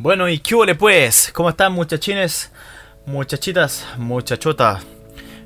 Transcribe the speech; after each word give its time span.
Bueno, 0.00 0.28
y 0.28 0.38
qué 0.38 0.54
huele 0.54 0.76
pues, 0.76 1.32
¿cómo 1.34 1.48
están 1.48 1.72
muchachines, 1.72 2.52
muchachitas, 3.04 3.84
muchachotas? 3.98 4.86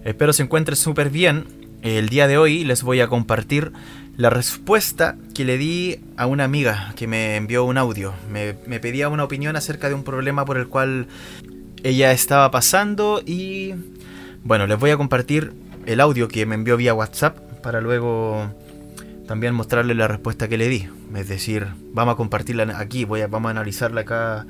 Espero 0.05 0.35
se 0.35 0.43
encuentren 0.43 0.77
súper 0.77 1.09
bien. 1.09 1.47
El 1.81 2.11
día 2.11 2.27
de 2.27 2.37
hoy 2.37 2.63
les 2.63 2.83
voy 2.83 3.01
a 3.01 3.09
compartir 3.09 3.73
la 4.19 4.29
respuesta 4.29 5.17
que 5.35 5.47
le 5.47 5.57
di 5.57 6.01
a 6.19 6.27
una 6.27 6.45
amiga 6.45 6.93
que 6.97 7.07
me 7.07 7.37
envió 7.37 7.65
un 7.65 7.79
audio. 7.79 8.13
Me, 8.31 8.55
me 8.67 8.79
pedía 8.79 9.09
una 9.09 9.25
opinión 9.25 9.57
acerca 9.57 9.89
de 9.89 9.95
un 9.95 10.05
problema 10.05 10.45
por 10.45 10.59
el 10.59 10.69
cual 10.69 11.07
ella 11.83 12.13
estaba 12.13 12.51
pasando 12.51 13.23
y 13.25 13.73
bueno, 14.45 14.67
les 14.67 14.79
voy 14.79 14.91
a 14.91 14.99
compartir 14.99 15.55
el 15.87 15.99
audio 15.99 16.29
que 16.29 16.45
me 16.45 16.57
envió 16.57 16.77
vía 16.77 16.93
WhatsApp 16.93 17.39
para 17.63 17.81
luego 17.81 18.53
también 19.27 19.55
mostrarle 19.55 19.95
la 19.95 20.09
respuesta 20.09 20.49
que 20.49 20.59
le 20.59 20.69
di. 20.69 20.89
Es 21.15 21.29
decir, 21.29 21.69
vamos 21.93 22.15
a 22.15 22.17
compartirla 22.17 22.79
aquí, 22.79 23.05
voy 23.05 23.23
a, 23.23 23.27
vamos 23.27 23.49
a 23.49 23.53
analizarla 23.53 24.03
acá 24.03 24.47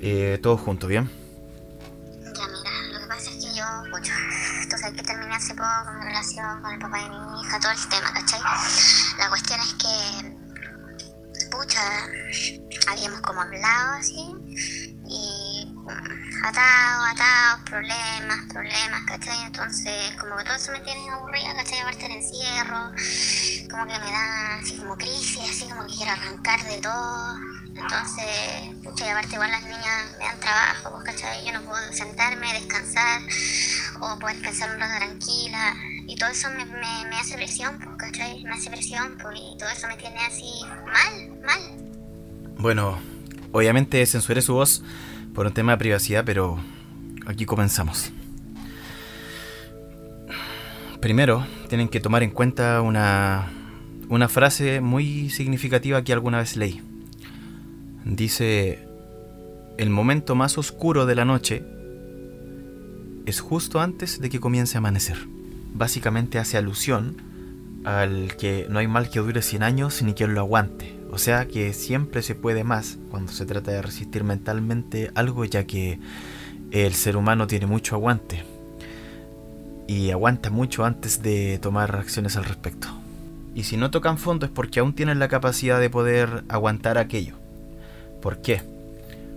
eh, 0.00 0.38
todos 0.42 0.60
juntos, 0.60 0.88
¿bien? 0.88 1.08
Ya, 2.34 2.46
mira, 2.48 2.70
lo 2.92 3.00
que 3.00 3.06
pasa 3.06 3.30
es 3.30 3.36
que 3.36 3.54
yo, 3.54 3.64
pucha, 3.90 4.14
tú 4.68 4.76
sabes 4.76 4.96
que 4.96 5.02
terminé 5.02 5.34
hace 5.34 5.54
poco 5.54 5.68
con 5.84 5.98
mi 5.98 6.04
relación 6.06 6.62
con 6.62 6.72
el 6.72 6.78
papá 6.78 6.98
de 6.98 7.08
mi 7.10 7.40
hija, 7.40 7.60
todo 7.60 7.72
el 7.72 7.88
tema, 7.88 8.12
¿cachai? 8.12 8.40
La 9.18 9.28
cuestión 9.28 9.60
es 9.60 9.74
que, 9.74 11.48
pucha, 11.50 11.80
habíamos 12.90 13.20
como 13.20 13.40
hablado 13.42 13.92
así, 13.92 14.34
y 15.08 15.72
atados, 16.42 17.06
atados, 17.12 17.60
problemas, 17.70 18.38
problemas, 18.48 19.02
¿cachai? 19.06 19.46
Entonces, 19.46 20.12
como 20.18 20.36
que 20.36 20.44
todo 20.44 20.56
eso 20.56 20.72
me 20.72 20.80
tiene 20.80 21.08
aburrida, 21.10 21.54
¿cachai? 21.54 21.80
Aparte 21.80 22.02
del 22.02 22.12
encierro, 22.12 22.90
como 23.70 23.86
que 23.86 23.98
me 23.98 24.10
da 24.10 24.54
así 24.56 24.76
como 24.76 24.96
crisis, 24.96 25.38
así 25.48 25.68
como 25.68 25.86
que 25.86 25.94
quiero 25.94 26.12
arrancar 26.12 26.62
de 26.64 26.78
todo. 26.78 27.36
Entonces, 27.66 28.76
pucha, 28.82 29.06
y 29.06 29.08
aparte 29.10 29.34
igual 29.34 29.50
las 29.50 29.62
niñas 29.62 30.16
me 30.18 30.24
dan 30.24 30.40
trabajo, 30.40 30.90
pues, 30.92 31.04
¿cachai? 31.04 31.46
Yo 31.46 31.52
no 31.52 31.62
puedo 31.62 31.92
sentarme, 31.92 32.52
descansar, 32.52 33.22
o 34.00 34.18
poder 34.18 34.40
pensar 34.42 34.74
un 34.74 34.80
rato 34.80 34.96
tranquila. 34.98 35.74
Y 36.08 36.16
todo 36.16 36.30
eso 36.30 36.50
me, 36.50 36.64
me, 36.66 37.08
me 37.08 37.16
hace 37.16 37.36
presión, 37.36 37.78
pues, 37.78 37.96
¿cachai? 37.96 38.42
Me 38.42 38.50
hace 38.50 38.68
presión, 38.68 39.16
pues, 39.22 39.38
y 39.38 39.56
todo 39.58 39.68
eso 39.70 39.86
me 39.86 39.96
tiene 39.96 40.18
así 40.26 40.60
mal, 40.86 41.40
mal. 41.44 41.60
Bueno, 42.58 43.00
obviamente 43.52 44.04
censuré 44.06 44.42
su 44.42 44.54
voz 44.54 44.82
por 45.34 45.46
un 45.46 45.52
tema 45.52 45.72
de 45.72 45.78
privacidad, 45.78 46.24
pero 46.24 46.58
aquí 47.26 47.46
comenzamos. 47.46 48.12
Primero, 51.00 51.44
tienen 51.68 51.88
que 51.88 52.00
tomar 52.00 52.22
en 52.22 52.30
cuenta 52.30 52.80
una, 52.80 53.50
una 54.08 54.28
frase 54.28 54.80
muy 54.80 55.30
significativa 55.30 56.02
que 56.02 56.12
alguna 56.12 56.38
vez 56.38 56.56
leí. 56.56 56.80
Dice, 58.04 58.86
el 59.78 59.90
momento 59.90 60.34
más 60.34 60.58
oscuro 60.58 61.06
de 61.06 61.14
la 61.14 61.24
noche 61.24 61.64
es 63.26 63.40
justo 63.40 63.80
antes 63.80 64.20
de 64.20 64.30
que 64.30 64.40
comience 64.40 64.76
a 64.76 64.78
amanecer. 64.78 65.16
Básicamente 65.74 66.38
hace 66.38 66.56
alusión 66.58 67.16
al 67.84 68.36
que 68.36 68.66
no 68.68 68.78
hay 68.78 68.86
mal 68.86 69.10
que 69.10 69.20
dure 69.20 69.42
100 69.42 69.62
años 69.62 70.02
ni 70.02 70.14
quien 70.14 70.34
lo 70.34 70.40
aguante. 70.40 71.01
O 71.12 71.18
sea 71.18 71.46
que 71.46 71.74
siempre 71.74 72.22
se 72.22 72.34
puede 72.34 72.64
más 72.64 72.96
cuando 73.10 73.32
se 73.32 73.44
trata 73.44 73.70
de 73.70 73.82
resistir 73.82 74.24
mentalmente 74.24 75.10
algo 75.14 75.44
ya 75.44 75.64
que 75.64 76.00
el 76.70 76.94
ser 76.94 77.18
humano 77.18 77.46
tiene 77.46 77.66
mucho 77.66 77.94
aguante. 77.94 78.42
Y 79.86 80.10
aguanta 80.10 80.48
mucho 80.48 80.86
antes 80.86 81.22
de 81.22 81.58
tomar 81.58 81.94
acciones 81.96 82.38
al 82.38 82.44
respecto. 82.44 82.88
Y 83.54 83.64
si 83.64 83.76
no 83.76 83.90
tocan 83.90 84.16
fondo 84.16 84.46
es 84.46 84.52
porque 84.52 84.80
aún 84.80 84.94
tienen 84.94 85.18
la 85.18 85.28
capacidad 85.28 85.78
de 85.78 85.90
poder 85.90 86.44
aguantar 86.48 86.96
aquello. 86.96 87.34
¿Por 88.22 88.40
qué? 88.40 88.62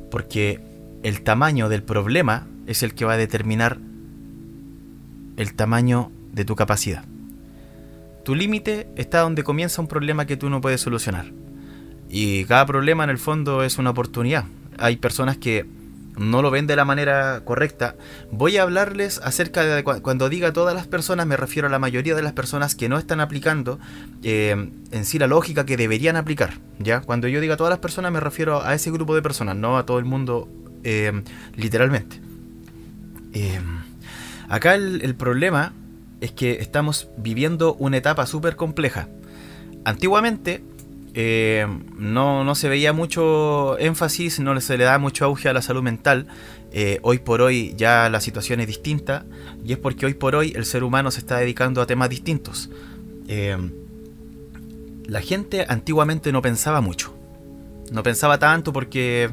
Porque 0.09 0.61
el 1.03 1.23
tamaño 1.23 1.67
del 1.67 1.83
problema 1.83 2.47
es 2.67 2.83
el 2.83 2.95
que 2.95 3.03
va 3.03 3.13
a 3.13 3.17
determinar 3.17 3.79
el 5.35 5.53
tamaño 5.55 6.09
de 6.31 6.45
tu 6.45 6.55
capacidad. 6.55 7.03
Tu 8.23 8.33
límite 8.33 8.88
está 8.95 9.19
donde 9.19 9.44
comienza 9.44 9.81
un 9.81 9.89
problema 9.89 10.25
que 10.25 10.38
tú 10.38 10.50
no 10.50 10.61
puedes 10.61 10.79
solucionar. 10.79 11.25
Y 12.09 12.45
cada 12.45 12.66
problema 12.66 13.03
en 13.03 13.09
el 13.09 13.17
fondo 13.17 13.63
es 13.63 13.77
una 13.77 13.89
oportunidad. 13.89 14.45
Hay 14.77 14.97
personas 14.97 15.38
que 15.38 15.66
no 16.17 16.41
lo 16.41 16.51
ven 16.51 16.67
de 16.67 16.75
la 16.75 16.85
manera 16.85 17.41
correcta. 17.43 17.95
Voy 18.31 18.57
a 18.57 18.63
hablarles 18.63 19.19
acerca 19.23 19.63
de 19.63 19.83
cuando 19.83 20.29
diga 20.29 20.53
todas 20.53 20.75
las 20.75 20.88
personas, 20.88 21.27
me 21.27 21.38
refiero 21.38 21.67
a 21.67 21.71
la 21.71 21.79
mayoría 21.79 22.15
de 22.15 22.21
las 22.21 22.33
personas 22.33 22.75
que 22.75 22.89
no 22.89 22.97
están 22.97 23.19
aplicando 23.19 23.79
eh, 24.23 24.69
en 24.91 25.05
sí 25.05 25.19
la 25.19 25.27
lógica 25.27 25.65
que 25.65 25.77
deberían 25.77 26.15
aplicar. 26.15 26.53
¿ya? 26.79 27.01
Cuando 27.01 27.27
yo 27.27 27.41
diga 27.41 27.57
todas 27.57 27.71
las 27.71 27.79
personas, 27.79 28.11
me 28.11 28.19
refiero 28.19 28.63
a 28.63 28.73
ese 28.73 28.91
grupo 28.91 29.15
de 29.15 29.21
personas, 29.21 29.55
no 29.55 29.77
a 29.77 29.85
todo 29.85 29.99
el 29.99 30.05
mundo 30.05 30.47
eh, 30.83 31.23
literalmente. 31.55 32.21
Eh, 33.33 33.59
acá 34.47 34.75
el, 34.75 35.01
el 35.03 35.15
problema 35.15 35.73
es 36.21 36.31
que 36.31 36.53
estamos 36.61 37.09
viviendo 37.17 37.75
una 37.75 37.97
etapa 37.97 38.25
súper 38.25 38.55
compleja. 38.55 39.09
Antiguamente 39.83 40.63
eh, 41.17 41.65
no, 41.97 42.43
no, 42.43 42.55
se 42.55 42.67
veía 42.67 42.91
mucho 42.91 43.79
énfasis, 43.79 44.41
no 44.41 44.59
se 44.59 44.77
le 44.77 44.83
da 44.83 44.99
mucho 44.99 45.23
auge 45.23 45.47
a 45.47 45.53
la 45.53 45.61
salud 45.61 45.81
mental. 45.81 46.27
Eh, 46.73 46.99
hoy 47.03 47.19
por 47.19 47.41
hoy 47.41 47.73
ya 47.77 48.09
la 48.09 48.19
situación 48.19 48.59
es 48.59 48.67
distinta 48.67 49.25
y 49.63 49.71
es 49.71 49.77
porque 49.77 50.05
hoy 50.05 50.13
por 50.13 50.35
hoy 50.35 50.51
el 50.57 50.65
ser 50.65 50.83
humano 50.83 51.11
se 51.11 51.19
está 51.19 51.37
dedicando 51.37 51.81
a 51.81 51.85
temas 51.85 52.09
distintos. 52.09 52.69
Eh, 53.29 53.57
la 55.05 55.21
gente 55.21 55.65
antiguamente 55.69 56.33
no 56.33 56.41
pensaba 56.41 56.81
mucho, 56.81 57.15
no 57.91 58.03
pensaba 58.03 58.37
tanto 58.37 58.73
porque 58.73 59.29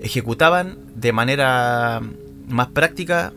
ejecutaban 0.00 0.78
de 0.96 1.12
manera 1.12 2.00
más 2.48 2.68
práctica 2.68 3.32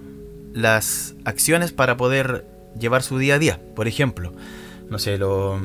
las 0.51 1.13
acciones 1.25 1.71
para 1.73 1.95
poder 1.95 2.47
llevar 2.79 3.03
su 3.03 3.19
día 3.19 3.35
a 3.35 3.39
día. 3.39 3.61
Por 3.75 3.87
ejemplo, 3.87 4.33
no 4.89 4.97
sé, 4.97 5.19
lo 5.19 5.59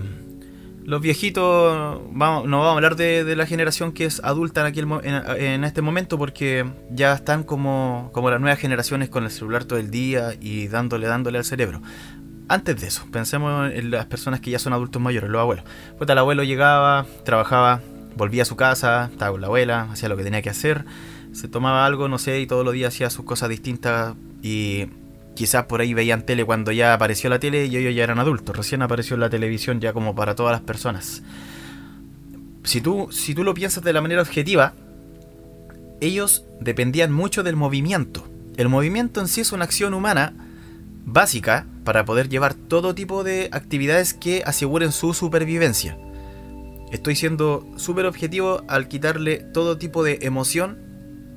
los 0.89 1.03
viejitos, 1.03 2.01
vamos, 2.13 2.49
no 2.49 2.61
vamos 2.61 2.71
a 2.71 2.75
hablar 2.77 2.97
de, 2.97 3.37
la 3.37 3.45
generación 3.45 3.93
que 3.93 4.07
es 4.07 4.25
adulta 4.25 4.63
en, 4.63 4.67
aquel, 4.69 4.89
en, 5.37 5.65
este 5.65 5.83
momento 5.83 6.17
porque 6.17 6.65
ya 6.91 7.13
están 7.13 7.43
como, 7.43 8.11
las 8.15 8.41
nuevas 8.41 8.59
generaciones 8.59 9.11
con 9.11 9.25
el 9.25 9.31
celular 9.31 9.67
todo 9.67 9.79
el 9.79 9.91
día 9.91 10.31
y 10.41 10.69
dándole, 10.69 11.07
dándole 11.07 11.37
al 11.37 11.45
cerebro. 11.45 11.83
Antes 12.49 12.81
de 12.81 12.87
eso, 12.87 13.07
pensemos 13.13 13.71
en 13.71 13.91
las 13.91 14.07
personas 14.07 14.41
que 14.41 14.51
ya 14.51 14.59
son 14.59 14.73
adultos 14.73 15.03
mayores, 15.03 15.29
los 15.29 15.43
abuelos. 15.43 15.67
Pues 15.99 16.09
el 16.09 16.17
abuelo 16.17 16.43
llegaba, 16.43 17.05
trabajaba, 17.23 17.83
volvía 18.17 18.45
a 18.45 18.47
su 18.47 18.57
casa, 18.57 19.11
estaba 19.13 19.33
con 19.33 19.43
la 19.43 19.49
abuela, 19.49 19.89
hacía 19.93 20.09
lo 20.09 20.17
que 20.17 20.25
tenía 20.25 20.41
que 20.41 20.49
hacer, 20.49 20.87
se 21.33 21.49
tomaba 21.49 21.85
algo, 21.85 22.09
no 22.09 22.17
sé, 22.17 22.41
y 22.41 22.47
todos 22.47 22.65
los 22.65 22.73
días 22.73 22.95
hacía 22.95 23.11
sus 23.11 23.27
cosas 23.27 23.51
distintas 23.51 24.15
y 24.43 24.87
quizás 25.39 25.67
por 25.67 25.81
ahí 25.81 25.95
veían 25.95 26.27
tele 26.27 26.45
cuando 26.45 26.73
ya 26.73 26.93
apareció 26.93 27.31
la 27.31 27.39
tele 27.39 27.67
y 27.67 27.77
ellos 27.77 27.95
ya 27.95 28.03
eran 28.03 28.19
adultos. 28.19 28.57
Recién 28.57 28.83
apareció 28.83 29.17
la 29.17 29.31
televisión 29.31 29.81
ya 29.81 29.93
como 29.93 30.17
para 30.17 30.35
todas 30.35 30.51
las 30.51 30.63
personas. 30.63 31.23
Si 32.65 32.81
tú, 32.81 33.09
si 33.13 33.37
tú 33.37 33.45
lo 33.45 33.55
piensas 33.55 33.85
de 33.85 33.93
la 33.93 34.01
manera 34.01 34.21
objetiva, 34.21 34.75
ellos 36.01 36.45
dependían 36.61 37.13
mucho 37.13 37.45
del 37.45 37.55
movimiento. 37.55 38.27
El 38.57 38.69
movimiento 38.69 39.21
en 39.21 39.29
sí 39.29 39.43
es 39.43 39.53
una 39.53 39.63
acción 39.63 39.95
humana 39.95 40.35
básica 41.05 41.67
para 41.85 42.05
poder 42.05 42.29
llevar 42.29 42.55
todo 42.55 42.97
tipo 42.97 43.23
de 43.23 43.49
actividades 43.53 44.15
que 44.15 44.43
aseguren 44.45 44.91
su 44.91 45.15
supervivencia. 45.15 45.97
Estoy 46.91 47.15
siendo 47.15 47.65
súper 47.77 48.07
objetivo 48.07 48.65
al 48.67 48.89
quitarle 48.89 49.37
todo 49.37 49.79
tipo 49.79 50.03
de 50.03 50.19
emoción 50.23 50.89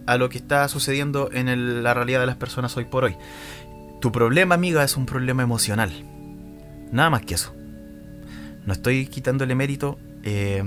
a 0.08 0.18
lo 0.18 0.30
que 0.30 0.40
está 0.40 0.68
sucediendo 0.70 1.30
en 1.32 1.84
la 1.84 1.94
realidad 1.94 2.20
de 2.20 2.26
las 2.26 2.38
personas 2.38 2.76
hoy 2.78 2.86
por 2.86 3.04
hoy. 3.04 3.16
Tu 4.02 4.12
problema, 4.12 4.56
amiga, 4.56 4.84
es 4.84 4.98
un 4.98 5.06
problema 5.06 5.44
emocional. 5.44 5.92
Nada 6.92 7.12
más 7.12 7.22
que 7.22 7.36
eso. 7.36 7.54
No 8.66 8.74
estoy 8.74 9.06
quitándole 9.06 9.54
mérito 9.54 10.00
eh, 10.24 10.64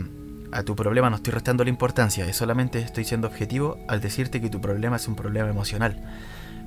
a 0.53 0.63
tu 0.63 0.77
problema, 0.77 1.11
no 1.11 1.17
estoy 1.17 1.33
restando 1.33 1.65
la 1.65 1.71
importancia. 1.71 2.33
Solamente 2.33 2.79
estoy 2.79 3.05
siendo 3.05 3.27
objetivo 3.27 3.77
al 3.89 4.01
decirte 4.01 4.41
que 4.41 4.51
tu 4.51 4.61
problema 4.61 4.97
es 4.97 5.09
un 5.09 5.17
problema 5.17 5.51
emocional. 5.51 6.01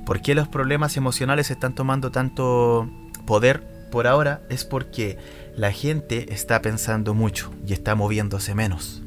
¿Por 0.06 0.22
qué 0.22 0.36
los 0.36 0.50
problemas 0.50 0.98
emocionales 0.98 1.52
están 1.52 1.74
tomando 1.74 2.12
tanto 2.12 2.90
poder 3.26 3.64
por 3.90 4.06
ahora? 4.06 4.42
Es 4.50 4.66
porque 4.66 5.18
la 5.56 5.72
gente 5.72 6.34
está 6.34 6.62
pensando 6.62 7.14
mucho 7.14 7.54
y 7.66 7.72
está 7.72 7.96
moviéndose 7.96 8.56
menos 8.56 9.07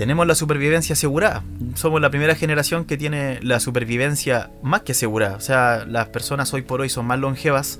tenemos 0.00 0.26
la 0.26 0.34
supervivencia 0.34 0.94
asegurada. 0.94 1.44
Somos 1.74 2.00
la 2.00 2.08
primera 2.08 2.34
generación 2.34 2.86
que 2.86 2.96
tiene 2.96 3.38
la 3.42 3.60
supervivencia 3.60 4.50
más 4.62 4.80
que 4.80 4.92
asegurada. 4.92 5.36
O 5.36 5.40
sea, 5.40 5.84
las 5.86 6.08
personas 6.08 6.54
hoy 6.54 6.62
por 6.62 6.80
hoy 6.80 6.88
son 6.88 7.04
más 7.04 7.18
longevas, 7.18 7.78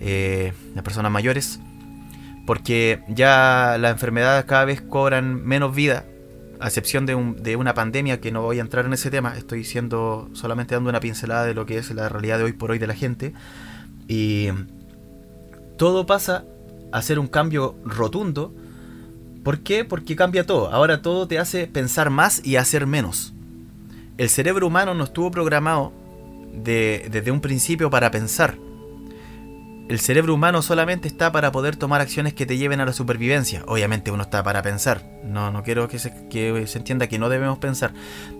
eh, 0.00 0.52
las 0.74 0.82
personas 0.82 1.12
mayores, 1.12 1.60
porque 2.44 3.04
ya 3.06 3.76
las 3.78 3.92
enfermedades 3.92 4.46
cada 4.46 4.64
vez 4.64 4.80
cobran 4.80 5.46
menos 5.46 5.72
vida, 5.72 6.06
a 6.58 6.66
excepción 6.66 7.06
de, 7.06 7.14
de, 7.38 7.54
una 7.54 7.72
pandemia 7.72 8.20
que 8.20 8.32
no 8.32 8.42
voy 8.42 8.58
a 8.58 8.62
entrar 8.62 8.84
en 8.84 8.92
ese 8.92 9.08
tema. 9.12 9.36
Estoy 9.38 9.62
siendo 9.62 10.28
solamente 10.32 10.74
dando 10.74 10.90
una 10.90 10.98
pincelada 10.98 11.44
de 11.44 11.54
lo 11.54 11.66
que 11.66 11.78
es 11.78 11.88
la 11.92 12.08
realidad 12.08 12.38
de 12.38 12.44
hoy 12.46 12.52
por 12.52 12.72
hoy 12.72 12.80
de 12.80 12.88
la 12.88 12.94
gente. 12.94 13.32
Y 14.08 14.48
todo 15.78 16.04
pasa 16.04 16.44
a 16.90 17.00
ser 17.00 17.20
un 17.20 17.28
cambio 17.28 17.76
rotundo 17.84 18.56
¿Por 19.42 19.60
qué? 19.60 19.84
Porque 19.84 20.16
cambia 20.16 20.44
todo. 20.44 20.70
Ahora 20.70 21.02
todo 21.02 21.26
te 21.26 21.38
hace 21.38 21.66
pensar 21.66 22.10
más 22.10 22.44
y 22.44 22.56
hacer 22.56 22.86
menos. 22.86 23.32
El 24.18 24.28
cerebro 24.28 24.66
humano 24.66 24.94
no 24.94 25.04
estuvo 25.04 25.30
programado 25.30 25.92
desde 26.52 27.30
un 27.30 27.40
principio 27.40 27.90
para 27.90 28.10
pensar. 28.10 28.56
El 29.88 29.98
cerebro 29.98 30.34
humano 30.34 30.62
solamente 30.62 31.08
está 31.08 31.32
para 31.32 31.50
poder 31.50 31.74
tomar 31.74 32.00
acciones 32.00 32.32
que 32.32 32.46
te 32.46 32.56
lleven 32.56 32.80
a 32.80 32.84
la 32.84 32.92
supervivencia. 32.92 33.64
Obviamente 33.66 34.12
uno 34.12 34.22
está 34.22 34.40
para 34.44 34.62
pensar. 34.62 35.02
No, 35.24 35.50
no 35.50 35.64
quiero 35.64 35.88
que 35.88 35.98
se, 35.98 36.28
que 36.28 36.64
se 36.68 36.78
entienda 36.78 37.08
que 37.08 37.18
no 37.18 37.28
debemos 37.28 37.58
pensar. 37.58 37.92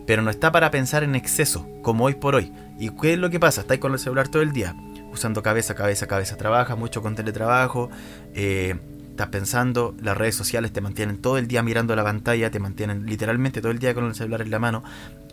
Pero 0.07 0.23
no 0.23 0.31
está 0.31 0.53
para 0.53 0.71
pensar 0.71 1.03
en 1.03 1.17
exceso, 1.17 1.67
como 1.83 2.05
hoy 2.05 2.15
por 2.15 2.37
hoy. 2.37 2.53
¿Y 2.79 2.91
qué 2.91 3.15
es 3.15 3.19
lo 3.19 3.31
que 3.31 3.41
pasa? 3.41 3.63
Estáis 3.63 3.81
con 3.81 3.93
el 3.93 3.99
celular 3.99 4.29
todo 4.29 4.43
el 4.43 4.53
día, 4.53 4.77
usando 5.13 5.43
cabeza, 5.43 5.75
cabeza, 5.75 6.07
cabeza. 6.07 6.37
Trabajas 6.37 6.79
mucho 6.79 7.03
con 7.03 7.17
teletrabajo. 7.17 7.91
Eh, 8.33 8.79
estás 9.21 9.33
pensando, 9.33 9.95
las 10.03 10.17
redes 10.17 10.35
sociales 10.35 10.73
te 10.73 10.81
mantienen 10.81 11.19
todo 11.19 11.37
el 11.37 11.47
día 11.47 11.63
mirando 11.63 11.95
la 11.95 12.03
pantalla, 12.03 12.51
te 12.51 12.59
mantienen 12.59 13.05
literalmente 13.05 13.61
todo 13.61 13.71
el 13.71 13.79
día 13.79 13.93
con 13.93 14.07
el 14.07 14.15
celular 14.15 14.41
en 14.41 14.51
la 14.51 14.59
mano 14.59 14.83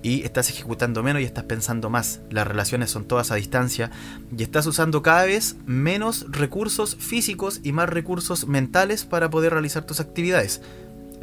y 0.04 0.24
estás 0.24 0.50
ejecutando 0.50 1.04
menos 1.04 1.22
y 1.22 1.26
estás 1.26 1.46
pensando 1.46 1.90
más. 1.90 2.20
Las 2.30 2.46
relaciones 2.46 2.92
son 2.92 3.06
todas 3.06 3.32
a 3.32 3.36
distancia 3.36 3.90
y 4.38 4.44
estás 4.44 4.68
usando 4.68 5.02
cada 5.02 5.24
vez 5.24 5.56
menos 5.66 6.26
recursos 6.30 6.98
físicos 6.98 7.62
y 7.64 7.72
más 7.72 7.88
recursos 7.88 8.46
mentales 8.46 9.06
para 9.06 9.30
poder 9.30 9.54
realizar 9.54 9.86
tus 9.86 10.02
actividades, 10.02 10.62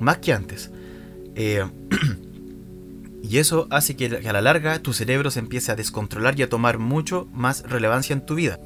más 0.01 0.17
que 0.19 0.33
antes. 0.33 0.71
Eh, 1.35 1.69
y 3.23 3.37
eso 3.37 3.67
hace 3.69 3.95
que 3.95 4.07
a 4.07 4.33
la 4.33 4.41
larga 4.41 4.79
tu 4.79 4.95
cerebro 4.95 5.31
se 5.31 5.41
empiece 5.41 5.71
a 5.71 5.77
descontrolar 5.77 6.41
y 6.41 6.45
a 6.45 6.49
tomar 6.49 6.79
mucho 6.79 7.29
más 7.35 7.69
relevancia 7.69 8.15
en 8.15 8.25
tu 8.25 8.37
vida. 8.37 8.59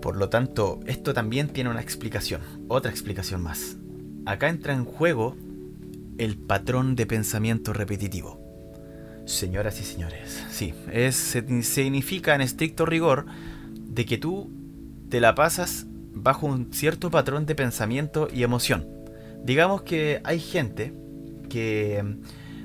Por 0.00 0.16
lo 0.16 0.28
tanto, 0.28 0.80
esto 0.86 1.14
también 1.14 1.48
tiene 1.48 1.70
una 1.70 1.80
explicación, 1.80 2.40
otra 2.68 2.90
explicación 2.90 3.42
más. 3.42 3.76
Acá 4.26 4.48
entra 4.48 4.74
en 4.74 4.84
juego 4.84 5.36
el 6.18 6.36
patrón 6.36 6.96
de 6.96 7.06
pensamiento 7.06 7.72
repetitivo. 7.72 8.40
Señoras 9.24 9.80
y 9.80 9.84
señores, 9.84 10.44
sí, 10.50 10.74
es, 10.90 11.16
significa 11.62 12.34
en 12.34 12.40
estricto 12.40 12.86
rigor 12.86 13.26
de 13.78 14.06
que 14.06 14.18
tú 14.18 14.50
te 15.10 15.20
la 15.20 15.34
pasas 15.34 15.86
bajo 16.14 16.46
un 16.46 16.72
cierto 16.72 17.10
patrón 17.10 17.46
de 17.46 17.54
pensamiento 17.54 18.28
y 18.32 18.42
emoción. 18.42 18.86
Digamos 19.44 19.82
que 19.82 20.20
hay 20.24 20.40
gente 20.40 20.92
que 21.48 22.02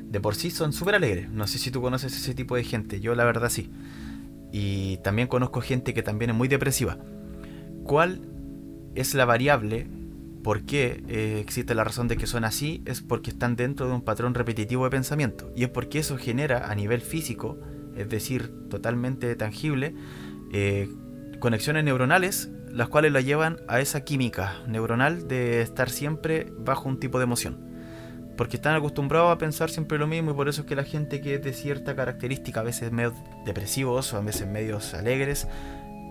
de 0.04 0.20
por 0.20 0.36
sí 0.36 0.52
son 0.52 0.74
súper 0.74 0.96
alegres. 0.96 1.30
No 1.30 1.48
sé 1.48 1.58
si 1.58 1.72
tú 1.72 1.82
conoces 1.82 2.16
ese 2.16 2.34
tipo 2.34 2.56
de 2.56 2.64
gente, 2.64 3.00
yo 3.00 3.16
la 3.16 3.26
verdad 3.26 3.50
sí. 3.50 3.70
Y 4.54 4.98
también 4.98 5.28
conozco 5.28 5.62
gente 5.62 5.96
que 5.96 6.04
también 6.04 6.30
es 6.30 6.38
muy 6.38 6.48
depresiva. 6.48 7.00
¿Cuál 7.84 8.22
es 8.94 9.16
la 9.16 9.26
variable? 9.26 9.88
¿Por 10.44 10.62
qué 10.62 11.04
eh, 11.08 11.40
existe 11.42 11.74
la 11.74 11.84
razón 11.84 12.08
de 12.08 12.18
que 12.18 12.28
son 12.28 12.46
así? 12.46 12.84
Es 12.86 13.02
porque 13.02 13.32
están 13.32 13.56
dentro 13.56 13.88
de 13.88 13.94
un 13.94 14.04
patrón 14.04 14.36
repetitivo 14.36 14.84
de 14.84 14.92
pensamiento. 14.92 15.52
Y 15.56 15.64
es 15.64 15.70
porque 15.70 15.98
eso 15.98 16.18
genera 16.18 16.70
a 16.70 16.76
nivel 16.76 17.02
físico, 17.02 17.58
es 17.98 18.08
decir, 18.10 18.54
totalmente 18.70 19.36
tangible, 19.36 19.96
eh, 20.54 20.88
conexiones 21.40 21.84
neuronales, 21.84 22.52
las 22.70 22.90
cuales 22.90 23.12
la 23.12 23.22
llevan 23.22 23.58
a 23.68 23.80
esa 23.80 24.02
química 24.02 24.62
neuronal 24.68 25.28
de 25.28 25.62
estar 25.62 25.90
siempre 25.90 26.54
bajo 26.60 26.88
un 26.88 27.00
tipo 27.00 27.18
de 27.18 27.24
emoción 27.24 27.73
porque 28.38 28.58
están 28.58 28.76
acostumbrados 28.76 29.32
a 29.32 29.38
pensar 29.38 29.70
siempre 29.70 29.98
lo 29.98 30.08
mismo 30.08 30.32
y 30.32 30.34
por 30.34 30.50
eso 30.50 30.62
es 30.62 30.68
que 30.68 30.76
la 30.76 30.84
gente 30.84 31.22
que 31.22 31.36
es 31.36 31.44
de 31.44 31.54
cierta 31.54 31.96
característica, 31.96 32.62
a 32.62 32.64
veces 32.64 32.92
medio 32.92 33.14
depresivos 33.46 34.14
o 34.14 34.18
a 34.18 34.22
veces 34.22 34.48
medios 34.48 34.94
alegres, 34.94 35.48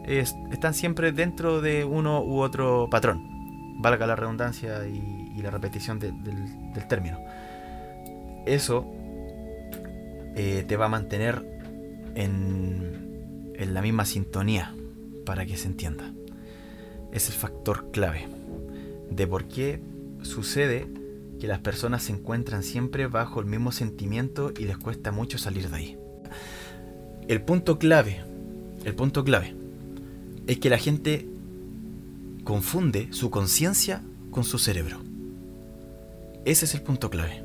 están 0.04 0.74
siempre 0.74 1.12
dentro 1.12 1.60
de 1.60 1.84
uno 1.84 2.22
u 2.24 2.40
otro 2.40 2.88
patrón, 2.90 3.22
valga 3.80 4.06
la 4.06 4.16
redundancia 4.16 4.86
y, 4.86 5.20
la 5.42 5.50
repetición 5.50 5.98
del, 5.98 6.14
término. 6.88 7.18
Eso 8.46 8.86
eh, 10.36 10.64
te 10.68 10.76
va 10.76 10.84
a 10.84 10.88
mantener 10.88 11.44
en, 12.14 13.52
en 13.56 13.74
la 13.74 13.82
misma 13.82 14.04
sintonía 14.04 14.72
para 15.26 15.44
que 15.44 15.56
se 15.56 15.66
entienda. 15.66 16.12
Es 17.10 17.26
el 17.26 17.34
factor 17.34 17.90
clave 17.90 18.28
de 19.10 19.26
por 19.26 19.48
qué 19.48 19.80
sucede 20.22 20.86
que 21.42 21.48
las 21.48 21.58
personas 21.58 22.04
se 22.04 22.12
encuentran 22.12 22.62
siempre 22.62 23.08
bajo 23.08 23.40
el 23.40 23.46
mismo 23.46 23.72
sentimiento 23.72 24.52
y 24.56 24.62
les 24.62 24.78
cuesta 24.78 25.10
mucho 25.10 25.38
salir 25.38 25.68
de 25.68 25.76
ahí. 25.76 25.98
El 27.26 27.42
punto 27.42 27.80
clave, 27.80 28.20
el 28.84 28.94
punto 28.94 29.24
clave, 29.24 29.52
es 30.46 30.60
que 30.60 30.70
la 30.70 30.78
gente 30.78 31.26
confunde 32.44 33.08
su 33.10 33.30
conciencia 33.30 34.02
con 34.30 34.44
su 34.44 34.60
cerebro. 34.60 35.00
Ese 36.44 36.64
es 36.64 36.74
el 36.76 36.82
punto 36.82 37.10
clave. 37.10 37.42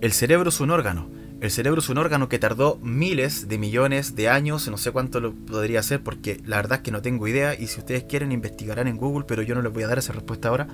El 0.00 0.12
cerebro 0.12 0.50
es 0.50 0.60
un 0.60 0.70
órgano. 0.70 1.08
El 1.40 1.50
cerebro 1.50 1.80
es 1.80 1.88
un 1.88 1.98
órgano 1.98 2.28
que 2.28 2.38
tardó 2.38 2.78
miles 2.80 3.48
de 3.48 3.58
millones 3.58 4.14
de 4.14 4.28
años, 4.28 4.68
no 4.68 4.78
sé 4.78 4.92
cuánto 4.92 5.18
lo 5.18 5.32
podría 5.32 5.82
ser 5.82 6.00
porque 6.00 6.40
la 6.46 6.58
verdad 6.58 6.78
es 6.78 6.84
que 6.84 6.92
no 6.92 7.02
tengo 7.02 7.26
idea 7.26 7.58
y 7.58 7.66
si 7.66 7.80
ustedes 7.80 8.04
quieren 8.04 8.30
investigarán 8.30 8.86
en 8.86 8.96
Google, 8.98 9.24
pero 9.26 9.42
yo 9.42 9.56
no 9.56 9.62
les 9.62 9.72
voy 9.72 9.82
a 9.82 9.88
dar 9.88 9.98
esa 9.98 10.12
respuesta 10.12 10.48
ahora. 10.48 10.68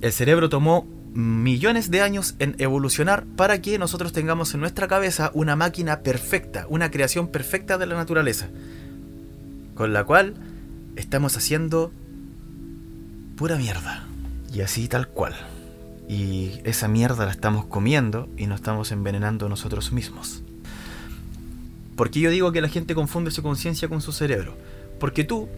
El 0.00 0.12
cerebro 0.12 0.48
tomó 0.48 0.86
millones 1.14 1.90
de 1.90 2.02
años 2.02 2.34
en 2.38 2.54
evolucionar 2.58 3.24
para 3.36 3.60
que 3.60 3.78
nosotros 3.78 4.12
tengamos 4.12 4.54
en 4.54 4.60
nuestra 4.60 4.88
cabeza 4.88 5.30
una 5.34 5.56
máquina 5.56 6.00
perfecta, 6.00 6.66
una 6.68 6.90
creación 6.90 7.28
perfecta 7.28 7.78
de 7.78 7.86
la 7.86 7.96
naturaleza, 7.96 8.48
con 9.74 9.92
la 9.92 10.04
cual 10.04 10.34
estamos 10.96 11.36
haciendo 11.36 11.92
pura 13.36 13.56
mierda. 13.56 14.06
Y 14.52 14.60
así 14.60 14.88
tal 14.88 15.08
cual. 15.08 15.34
Y 16.08 16.60
esa 16.64 16.88
mierda 16.88 17.24
la 17.24 17.30
estamos 17.30 17.66
comiendo 17.66 18.28
y 18.36 18.46
nos 18.46 18.56
estamos 18.60 18.90
envenenando 18.90 19.48
nosotros 19.48 19.92
mismos. 19.92 20.42
¿Por 21.96 22.10
qué 22.10 22.20
yo 22.20 22.30
digo 22.30 22.50
que 22.50 22.60
la 22.60 22.68
gente 22.68 22.94
confunde 22.94 23.30
su 23.30 23.42
conciencia 23.42 23.88
con 23.88 24.00
su 24.00 24.12
cerebro? 24.12 24.56
Porque 24.98 25.22
tú 25.22 25.48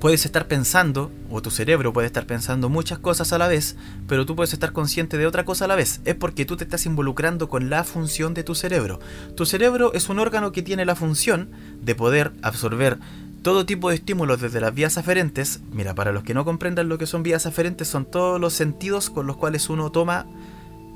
puedes 0.00 0.24
estar 0.24 0.46
pensando, 0.46 1.10
o 1.30 1.42
tu 1.42 1.50
cerebro 1.50 1.92
puede 1.92 2.06
estar 2.06 2.26
pensando 2.26 2.68
muchas 2.68 2.98
cosas 2.98 3.32
a 3.32 3.38
la 3.38 3.48
vez, 3.48 3.76
pero 4.06 4.26
tú 4.26 4.36
puedes 4.36 4.52
estar 4.52 4.72
consciente 4.72 5.18
de 5.18 5.26
otra 5.26 5.44
cosa 5.44 5.64
a 5.64 5.68
la 5.68 5.76
vez. 5.76 6.00
Es 6.04 6.14
porque 6.14 6.44
tú 6.44 6.56
te 6.56 6.64
estás 6.64 6.86
involucrando 6.86 7.48
con 7.48 7.70
la 7.70 7.84
función 7.84 8.34
de 8.34 8.44
tu 8.44 8.54
cerebro. 8.54 9.00
Tu 9.36 9.46
cerebro 9.46 9.92
es 9.94 10.08
un 10.08 10.18
órgano 10.18 10.52
que 10.52 10.62
tiene 10.62 10.84
la 10.84 10.94
función 10.94 11.50
de 11.82 11.94
poder 11.94 12.32
absorber 12.42 12.98
todo 13.42 13.66
tipo 13.66 13.88
de 13.88 13.96
estímulos 13.96 14.40
desde 14.40 14.60
las 14.60 14.74
vías 14.74 14.98
aferentes. 14.98 15.60
Mira, 15.72 15.94
para 15.94 16.12
los 16.12 16.22
que 16.22 16.34
no 16.34 16.44
comprendan 16.44 16.88
lo 16.88 16.98
que 16.98 17.06
son 17.06 17.22
vías 17.22 17.46
aferentes, 17.46 17.88
son 17.88 18.04
todos 18.04 18.40
los 18.40 18.52
sentidos 18.52 19.10
con 19.10 19.26
los 19.26 19.36
cuales 19.36 19.68
uno 19.68 19.90
toma 19.90 20.26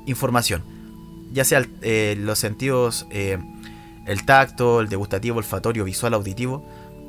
información. 0.05 0.63
Ya 1.31 1.43
sea 1.45 1.65
eh, 1.81 2.15
los 2.19 2.39
sentidos, 2.39 3.07
eh, 3.09 3.39
el 4.05 4.25
tacto, 4.25 4.81
el 4.81 4.89
degustativo, 4.89 5.37
olfatorio, 5.37 5.83
visual, 5.83 6.13
auditivo 6.13 6.63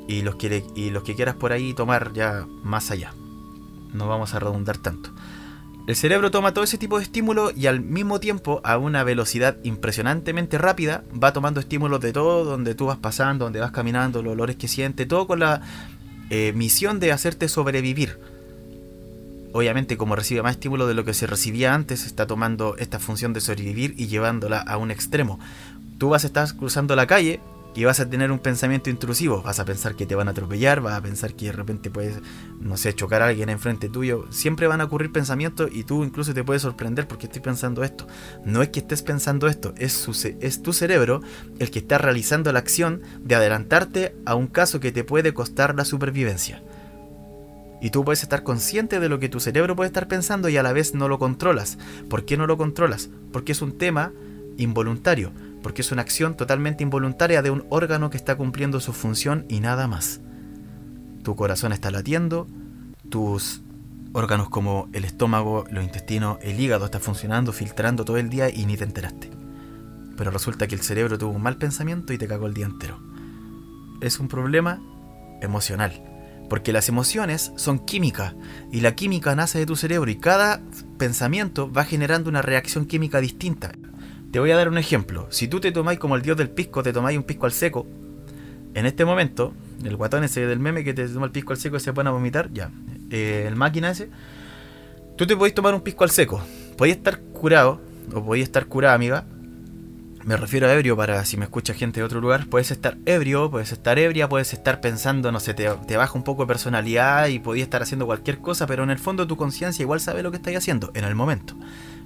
y 0.07 0.21
los 0.21 0.35
que, 0.35 0.63
y 0.75 0.89
los 0.89 1.03
que 1.03 1.15
quieras 1.15 1.35
por 1.35 1.51
ahí 1.51 1.73
tomar 1.73 2.13
ya 2.13 2.45
más 2.63 2.91
allá. 2.91 3.13
No 3.93 4.07
vamos 4.07 4.33
a 4.33 4.39
redundar 4.39 4.77
tanto. 4.77 5.11
El 5.87 5.95
cerebro 5.95 6.31
toma 6.31 6.53
todo 6.53 6.63
ese 6.63 6.79
tipo 6.79 6.97
de 6.97 7.03
estímulo 7.03 7.51
y 7.55 7.67
al 7.67 7.79
mismo 7.79 8.19
tiempo, 8.19 8.59
a 8.63 8.79
una 8.79 9.03
velocidad 9.03 9.57
impresionantemente 9.63 10.57
rápida, 10.57 11.03
va 11.11 11.31
tomando 11.31 11.59
estímulos 11.59 12.01
de 12.01 12.11
todo, 12.11 12.43
donde 12.43 12.73
tú 12.73 12.87
vas 12.87 12.97
pasando, 12.97 13.45
donde 13.45 13.59
vas 13.59 13.71
caminando, 13.71 14.23
los 14.23 14.33
olores 14.33 14.55
que 14.55 14.67
siente, 14.67 15.05
todo 15.05 15.27
con 15.27 15.39
la 15.39 15.61
eh, 16.31 16.53
misión 16.55 16.99
de 16.99 17.11
hacerte 17.11 17.47
sobrevivir. 17.47 18.19
Obviamente, 19.53 19.95
como 19.95 20.15
recibe 20.15 20.41
más 20.41 20.53
estímulo 20.53 20.87
de 20.87 20.95
lo 20.95 21.05
que 21.05 21.13
se 21.13 21.27
recibía 21.27 21.75
antes, 21.75 22.07
está 22.07 22.25
tomando 22.25 22.75
esta 22.77 22.97
función 22.99 23.33
de 23.33 23.41
sobrevivir 23.41 23.93
y 23.95 24.07
llevándola 24.07 24.59
a 24.59 24.77
un 24.77 24.89
extremo. 24.89 25.39
Tú 25.99 26.09
vas 26.09 26.23
a 26.23 26.27
estar 26.27 26.51
cruzando 26.57 26.95
la 26.95 27.05
calle, 27.05 27.39
y 27.75 27.83
vas 27.83 27.99
a 27.99 28.09
tener 28.09 28.31
un 28.31 28.39
pensamiento 28.39 28.89
intrusivo. 28.89 29.41
Vas 29.43 29.59
a 29.59 29.65
pensar 29.65 29.95
que 29.95 30.05
te 30.05 30.15
van 30.15 30.29
a 30.29 30.31
atropellar, 30.31 30.79
vas 30.79 30.97
a 30.97 31.01
pensar 31.01 31.33
que 31.33 31.47
de 31.47 31.51
repente 31.51 31.91
puedes, 31.91 32.19
no 32.59 32.77
sé, 32.77 32.93
chocar 32.95 33.21
a 33.21 33.27
alguien 33.27 33.49
enfrente 33.49 33.89
tuyo. 33.89 34.25
Siempre 34.29 34.67
van 34.67 34.79
a 34.79 34.85
ocurrir 34.85 35.11
pensamientos 35.11 35.69
y 35.73 35.83
tú 35.83 36.05
incluso 36.05 36.33
te 36.33 36.43
puedes 36.43 36.61
sorprender 36.61 37.07
porque 37.07 37.25
estoy 37.25 37.41
pensando 37.41 37.83
esto. 37.83 38.07
No 38.45 38.61
es 38.61 38.69
que 38.69 38.79
estés 38.79 39.01
pensando 39.01 39.47
esto, 39.47 39.73
es, 39.77 40.07
es 40.39 40.61
tu 40.63 40.71
cerebro 40.71 41.21
el 41.59 41.69
que 41.69 41.79
está 41.79 41.97
realizando 41.97 42.51
la 42.53 42.59
acción 42.59 43.01
de 43.19 43.35
adelantarte 43.35 44.15
a 44.25 44.35
un 44.35 44.47
caso 44.47 44.79
que 44.79 44.93
te 44.93 45.03
puede 45.03 45.33
costar 45.33 45.75
la 45.75 45.83
supervivencia. 45.83 46.63
Y 47.81 47.89
tú 47.89 48.05
puedes 48.05 48.23
estar 48.23 48.43
consciente 48.43 49.01
de 49.01 49.09
lo 49.09 49.19
que 49.19 49.27
tu 49.27 49.41
cerebro 49.41 49.75
puede 49.75 49.89
estar 49.89 50.07
pensando 50.07 50.47
y 50.47 50.55
a 50.55 50.63
la 50.63 50.71
vez 50.71 50.95
no 50.95 51.09
lo 51.09 51.19
controlas. 51.19 51.77
¿Por 52.09 52.23
qué 52.23 52.37
no 52.37 52.47
lo 52.47 52.57
controlas? 52.57 53.09
Porque 53.33 53.51
es 53.51 53.61
un 53.61 53.77
tema 53.77 54.13
involuntario 54.57 55.33
porque 55.65 55.81
es 55.81 55.91
una 55.91 56.03
acción 56.03 56.37
totalmente 56.37 56.83
involuntaria 56.83 57.41
de 57.41 57.49
un 57.49 57.65
órgano 57.71 58.11
que 58.11 58.17
está 58.17 58.35
cumpliendo 58.35 58.79
su 58.79 58.93
función 58.93 59.47
y 59.49 59.61
nada 59.61 59.87
más. 59.87 60.21
Tu 61.23 61.35
corazón 61.35 61.73
está 61.73 61.89
latiendo, 61.89 62.45
tus 63.09 63.63
órganos 64.13 64.47
como 64.49 64.89
el 64.93 65.05
estómago, 65.05 65.65
los 65.71 65.83
intestinos, 65.83 66.37
el 66.43 66.59
hígado 66.59 66.85
está 66.85 66.99
funcionando, 66.99 67.51
filtrando 67.51 68.05
todo 68.05 68.17
el 68.17 68.29
día 68.29 68.47
y 68.47 68.67
ni 68.67 68.77
te 68.77 68.83
enteraste. 68.83 69.31
Pero 70.15 70.29
resulta 70.29 70.67
que 70.67 70.75
el 70.75 70.81
cerebro 70.81 71.17
tuvo 71.17 71.31
un 71.31 71.41
mal 71.41 71.57
pensamiento 71.57 72.13
y 72.13 72.19
te 72.19 72.27
cagó 72.27 72.45
el 72.45 72.53
día 72.53 72.67
entero. 72.67 72.99
Es 74.01 74.19
un 74.19 74.27
problema 74.27 74.83
emocional. 75.41 75.99
Porque 76.47 76.73
las 76.73 76.89
emociones 76.89 77.53
son 77.55 77.79
química 77.79 78.35
y 78.71 78.81
la 78.81 78.93
química 78.93 79.33
nace 79.33 79.57
de 79.57 79.65
tu 79.65 79.75
cerebro 79.75 80.11
y 80.11 80.19
cada 80.19 80.61
pensamiento 80.99 81.71
va 81.71 81.85
generando 81.85 82.29
una 82.29 82.43
reacción 82.43 82.85
química 82.85 83.19
distinta. 83.19 83.71
Te 84.35 84.41
voy 84.41 84.51
a 84.51 84.57
dar 84.57 84.67
un 84.67 84.77
ejemplo. 84.77 85.27
Si 85.29 85.47
tú 85.47 85.61
te 85.61 85.71
tomáis 85.71 85.97
como 85.97 86.17
el 86.17 86.21
dios 86.21 86.35
del 86.35 86.49
pisco, 86.49 86.83
te 86.83 86.91
tomáis 86.91 87.17
un 87.17 87.23
pisco 87.23 87.45
al 87.45 87.53
seco, 87.53 87.87
en 88.73 88.85
este 88.85 89.05
momento, 89.05 89.53
el 89.81 89.95
guatón 89.95 90.25
ese 90.25 90.45
del 90.45 90.59
meme 90.59 90.83
que 90.83 90.93
te 90.93 91.07
toma 91.07 91.27
el 91.27 91.31
pisco 91.31 91.53
al 91.53 91.57
seco 91.57 91.77
y 91.77 91.79
se 91.79 91.93
pone 91.93 92.09
a 92.09 92.11
vomitar, 92.11 92.51
ya, 92.51 92.69
eh, 93.11 93.45
el 93.47 93.55
máquina 93.55 93.91
ese, 93.91 94.09
tú 95.15 95.25
te 95.25 95.37
podéis 95.37 95.55
tomar 95.55 95.73
un 95.73 95.79
pisco 95.79 96.03
al 96.03 96.09
seco. 96.09 96.43
Podéis 96.77 96.97
estar 96.97 97.21
curado, 97.21 97.79
o 98.13 98.25
podéis 98.25 98.43
estar 98.43 98.65
curada, 98.65 98.95
amiga, 98.95 99.25
me 100.25 100.35
refiero 100.35 100.67
a 100.67 100.73
ebrio 100.73 100.97
para 100.97 101.23
si 101.23 101.37
me 101.37 101.45
escucha 101.45 101.73
gente 101.73 102.01
de 102.01 102.03
otro 102.03 102.19
lugar. 102.19 102.47
Puedes 102.47 102.71
estar 102.71 102.97
ebrio, 103.05 103.49
puedes 103.49 103.71
estar 103.71 103.97
ebria, 103.97 104.27
puedes 104.27 104.51
estar 104.51 104.81
pensando, 104.81 105.31
no 105.31 105.39
sé, 105.39 105.53
te, 105.53 105.95
baja 105.95 106.13
un 106.13 106.25
poco 106.25 106.43
de 106.43 106.47
personalidad 106.47 107.27
y 107.27 107.39
podías 107.39 107.67
estar 107.67 107.83
haciendo 107.83 108.05
cualquier 108.05 108.39
cosa, 108.39 108.67
pero 108.67 108.83
en 108.83 108.89
el 108.89 108.99
fondo 108.99 109.27
tu 109.27 109.37
conciencia 109.37 109.83
igual 109.83 110.01
sabe 110.01 110.23
lo 110.23 110.31
que 110.31 110.37
estás 110.37 110.53
haciendo 110.57 110.91
en 110.93 111.05
el 111.05 111.15
momento. 111.15 111.55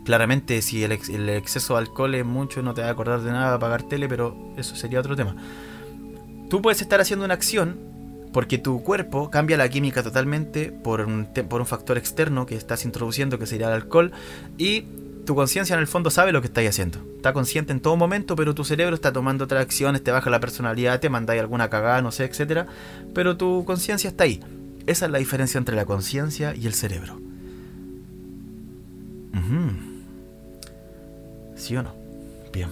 Claramente, 0.06 0.62
si 0.62 0.84
el, 0.84 0.92
exceso 0.92 1.74
de 1.74 1.80
alcohol 1.80 2.16
es 2.16 2.26
mucho, 2.26 2.62
no 2.62 2.74
te 2.74 2.82
va 2.82 2.88
a 2.88 2.92
acordar 2.92 3.22
de 3.22 3.32
nada, 3.32 3.60
pagar 3.60 3.84
tele, 3.84 4.08
pero 4.08 4.54
eso 4.58 4.76
sería 4.76 5.00
otro 5.00 5.16
tema. 5.16 5.36
Tú 6.50 6.62
puedes 6.62 6.82
estar 6.82 7.00
haciendo 7.00 7.26
una 7.26 7.36
acción 7.36 7.78
porque 8.32 8.58
tu 8.58 8.84
cuerpo 8.84 9.30
cambia 9.30 9.58
la 9.58 9.70
química 9.70 10.04
totalmente 10.04 10.72
por 10.72 11.02
un, 11.02 11.28
factor 11.66 11.98
externo 11.98 12.46
que 12.46 12.56
estás 12.56 12.86
introduciendo, 12.86 13.40
que 13.40 13.46
sería 13.46 13.68
el 13.68 13.74
alcohol, 13.74 14.12
y 14.58 14.86
tu 15.26 15.36
conciencia 15.36 15.74
en 15.74 15.80
el 15.80 15.88
fondo 15.88 16.10
sabe 16.10 16.32
lo 16.32 16.42
que 16.42 16.48
estás 16.48 16.66
haciendo. 16.66 17.00
Está 17.16 17.34
consciente 17.34 17.72
en 17.72 17.80
todo 17.80 17.96
momento, 17.96 18.36
pero 18.36 18.56
tu 18.56 18.64
cerebro 18.64 18.96
está 18.96 19.12
tomando 19.14 19.44
otras 19.44 19.62
acciones, 19.62 20.04
te 20.04 20.12
baja 20.12 20.30
la 20.30 20.40
personalidad, 20.40 21.00
te 21.00 21.10
mandáis 21.10 21.42
alguna 21.42 21.70
cagada, 21.70 22.02
no 22.02 22.12
sé, 22.12 22.26
etcétera. 22.26 22.68
Pero 23.14 23.38
tu 23.38 23.66
conciencia 23.66 24.10
está 24.10 24.24
ahí. 24.24 24.40
Esa 24.88 25.06
es 25.06 25.12
la 25.12 25.20
diferencia 25.20 25.58
entre 25.58 25.76
la 25.76 25.86
conciencia 25.86 26.56
y 26.56 26.66
el 26.66 26.74
cerebro. 26.74 27.20
¿Sí 31.60 31.76
o 31.76 31.84
no? 31.84 31.94
Bien. 32.52 32.70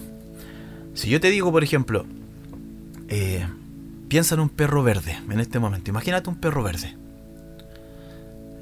Si 0.94 1.10
yo 1.10 1.20
te 1.20 1.30
digo, 1.30 1.52
por 1.52 1.62
ejemplo, 1.62 2.06
eh, 3.08 3.46
piensa 4.08 4.34
en 4.34 4.40
un 4.40 4.48
perro 4.48 4.82
verde 4.82 5.16
en 5.30 5.38
este 5.38 5.58
momento. 5.58 5.90
Imagínate 5.90 6.28
un 6.28 6.36
perro 6.36 6.62
verde. 6.62 6.96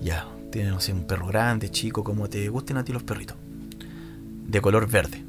Ya, 0.02 0.26
tiene, 0.50 0.70
no 0.70 0.80
sé, 0.80 0.92
un 0.92 1.06
perro 1.06 1.28
grande, 1.28 1.70
chico, 1.70 2.04
como 2.04 2.28
te 2.28 2.48
gusten 2.48 2.76
a 2.76 2.84
ti 2.84 2.92
los 2.92 3.04
perritos 3.04 3.36
de 4.46 4.60
color 4.60 4.88
verde. 4.88 5.22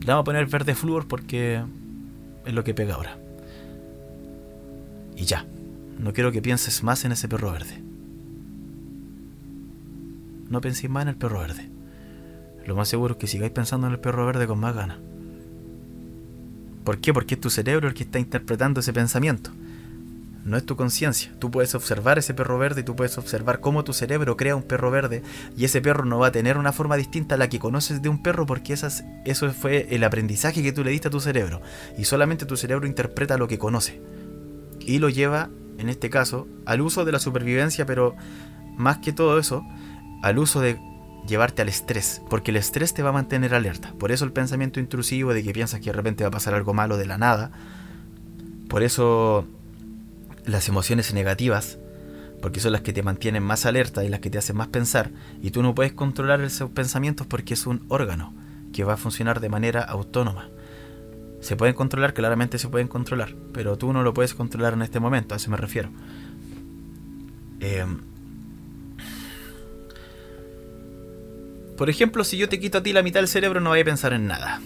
Le 0.00 0.06
vamos 0.06 0.22
a 0.22 0.24
poner 0.24 0.46
verde 0.46 0.74
flúor 0.74 1.06
porque 1.06 1.62
es 2.44 2.52
lo 2.52 2.64
que 2.64 2.74
pega 2.74 2.94
ahora. 2.94 3.18
Y 5.16 5.24
ya, 5.24 5.46
no 5.98 6.12
quiero 6.12 6.32
que 6.32 6.42
pienses 6.42 6.82
más 6.82 7.04
en 7.04 7.12
ese 7.12 7.28
perro 7.28 7.52
verde. 7.52 7.82
No 10.48 10.60
penséis 10.60 10.90
más 10.90 11.02
en 11.02 11.08
el 11.08 11.16
perro 11.16 11.40
verde. 11.40 11.68
Lo 12.68 12.76
más 12.76 12.88
seguro 12.88 13.14
es 13.14 13.18
que 13.18 13.26
sigáis 13.26 13.50
pensando 13.50 13.86
en 13.86 13.94
el 13.94 13.98
perro 13.98 14.26
verde 14.26 14.46
con 14.46 14.60
más 14.60 14.74
ganas. 14.74 14.98
¿Por 16.84 16.98
qué? 16.98 17.14
Porque 17.14 17.34
es 17.34 17.40
tu 17.40 17.48
cerebro 17.50 17.88
el 17.88 17.94
que 17.94 18.04
está 18.04 18.18
interpretando 18.18 18.80
ese 18.80 18.92
pensamiento 18.92 19.50
no 20.44 20.56
es 20.56 20.64
tu 20.64 20.76
conciencia. 20.76 21.30
Tú 21.38 21.50
puedes 21.50 21.74
observar 21.74 22.18
ese 22.18 22.34
perro 22.34 22.58
verde 22.58 22.80
y 22.80 22.84
tú 22.84 22.96
puedes 22.96 23.16
observar 23.18 23.60
cómo 23.60 23.84
tu 23.84 23.92
cerebro 23.92 24.36
crea 24.36 24.56
un 24.56 24.62
perro 24.62 24.90
verde 24.90 25.22
y 25.56 25.64
ese 25.64 25.80
perro 25.80 26.04
no 26.04 26.18
va 26.18 26.28
a 26.28 26.32
tener 26.32 26.58
una 26.58 26.72
forma 26.72 26.96
distinta 26.96 27.34
a 27.36 27.38
la 27.38 27.48
que 27.48 27.58
conoces 27.58 28.02
de 28.02 28.08
un 28.08 28.22
perro 28.22 28.46
porque 28.46 28.72
esas, 28.72 29.04
eso 29.24 29.50
fue 29.52 29.88
el 29.90 30.04
aprendizaje 30.04 30.62
que 30.62 30.72
tú 30.72 30.84
le 30.84 30.90
diste 30.90 31.08
a 31.08 31.10
tu 31.10 31.20
cerebro 31.20 31.60
y 31.96 32.04
solamente 32.04 32.46
tu 32.46 32.56
cerebro 32.56 32.86
interpreta 32.86 33.36
lo 33.36 33.48
que 33.48 33.58
conoce 33.58 34.00
y 34.80 34.98
lo 34.98 35.10
lleva, 35.10 35.50
en 35.76 35.88
este 35.88 36.08
caso, 36.08 36.48
al 36.64 36.80
uso 36.80 37.04
de 37.04 37.12
la 37.12 37.18
supervivencia, 37.18 37.84
pero 37.84 38.16
más 38.76 38.98
que 38.98 39.12
todo 39.12 39.38
eso, 39.38 39.64
al 40.22 40.38
uso 40.38 40.60
de 40.60 40.78
llevarte 41.28 41.62
al 41.62 41.68
estrés, 41.68 42.22
porque 42.28 42.50
el 42.50 42.56
estrés 42.56 42.94
te 42.94 43.02
va 43.02 43.10
a 43.10 43.12
mantener 43.12 43.54
alerta. 43.54 43.92
Por 43.98 44.10
eso 44.10 44.24
el 44.24 44.32
pensamiento 44.32 44.80
intrusivo 44.80 45.34
de 45.34 45.42
que 45.42 45.52
piensas 45.52 45.80
que 45.80 45.86
de 45.86 45.92
repente 45.92 46.24
va 46.24 46.28
a 46.28 46.32
pasar 46.32 46.54
algo 46.54 46.74
malo 46.74 46.96
de 46.96 47.06
la 47.06 47.18
nada. 47.18 47.52
Por 48.68 48.82
eso 48.82 49.46
las 50.44 50.68
emociones 50.68 51.12
negativas, 51.12 51.78
porque 52.40 52.60
son 52.60 52.72
las 52.72 52.80
que 52.80 52.92
te 52.92 53.02
mantienen 53.02 53.42
más 53.42 53.66
alerta 53.66 54.04
y 54.04 54.08
las 54.08 54.20
que 54.20 54.30
te 54.30 54.38
hacen 54.38 54.56
más 54.56 54.68
pensar, 54.68 55.10
y 55.42 55.50
tú 55.50 55.62
no 55.62 55.74
puedes 55.74 55.92
controlar 55.92 56.40
esos 56.40 56.70
pensamientos 56.70 57.26
porque 57.26 57.54
es 57.54 57.66
un 57.66 57.84
órgano 57.88 58.34
que 58.72 58.84
va 58.84 58.94
a 58.94 58.96
funcionar 58.96 59.40
de 59.40 59.48
manera 59.48 59.82
autónoma. 59.82 60.48
Se 61.40 61.56
pueden 61.56 61.74
controlar, 61.74 62.14
claramente 62.14 62.58
se 62.58 62.68
pueden 62.68 62.88
controlar, 62.88 63.34
pero 63.52 63.78
tú 63.78 63.92
no 63.92 64.02
lo 64.02 64.14
puedes 64.14 64.34
controlar 64.34 64.72
en 64.72 64.82
este 64.82 65.00
momento, 65.00 65.34
a 65.34 65.36
eso 65.36 65.50
me 65.50 65.56
refiero. 65.56 65.90
Em, 67.60 68.00
por 71.78 71.88
ejemplo, 71.88 72.24
si 72.24 72.36
yo 72.36 72.48
te 72.48 72.60
quito 72.60 72.78
a 72.78 72.82
ti 72.82 72.92
la 72.92 73.02
mitad 73.02 73.20
del 73.20 73.28
cerebro, 73.28 73.60
no 73.60 73.70
vayas 73.70 73.84
a 73.84 73.90
pensar 73.90 74.12
en 74.12 74.26
nada. 74.26 74.60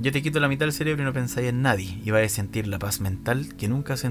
Yo 0.00 0.10
te 0.10 0.22
quito 0.22 0.40
la 0.40 0.48
mitad 0.48 0.64
del 0.64 0.72
cerebro 0.72 1.02
y 1.02 1.04
no 1.04 1.12
pensáis 1.12 1.50
en 1.50 1.60
nadie, 1.60 2.00
y 2.02 2.10
vais 2.10 2.32
a 2.32 2.34
sentir 2.34 2.66
la 2.66 2.78
paz 2.78 3.00
mental 3.00 3.54
que 3.56 3.68
nunca 3.68 3.94
has. 3.94 4.06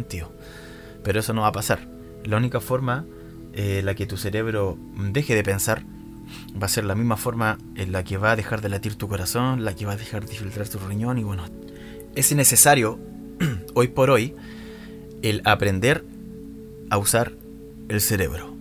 Pero 1.04 1.20
eso 1.20 1.34
no 1.34 1.42
va 1.42 1.48
a 1.48 1.52
pasar. 1.52 1.90
La 2.24 2.38
única 2.38 2.60
forma 2.62 3.06
en 3.54 3.86
la 3.86 3.96
que 3.96 4.06
tu 4.06 4.16
cerebro 4.16 4.78
deje 4.96 5.34
de 5.34 5.44
pensar 5.44 5.84
va 6.62 6.68
a 6.68 6.70
ser 6.70 6.84
la 6.84 6.94
misma 6.94 7.18
forma 7.18 7.58
en 7.76 7.92
la 7.92 8.04
que 8.04 8.18
va 8.18 8.34
a 8.34 8.36
dejar 8.36 8.62
de 8.62 8.70
latir 8.70 8.96
tu 8.96 9.08
corazón, 9.08 9.66
la 9.66 9.76
que 9.76 9.88
va 9.88 9.94
a 9.94 9.98
dejar 9.98 10.26
de 10.26 10.36
filtrar 10.36 10.68
tu 10.68 10.78
riñón 10.78 11.18
y 11.18 11.24
bueno, 11.24 11.46
es 12.16 12.32
necesario 12.36 13.00
hoy 13.74 13.88
por 13.88 14.12
hoy 14.12 14.36
el 15.24 15.42
aprender 15.46 16.06
a 16.92 16.98
usar 17.00 17.34
el 17.88 18.02
cerebro. 18.02 18.56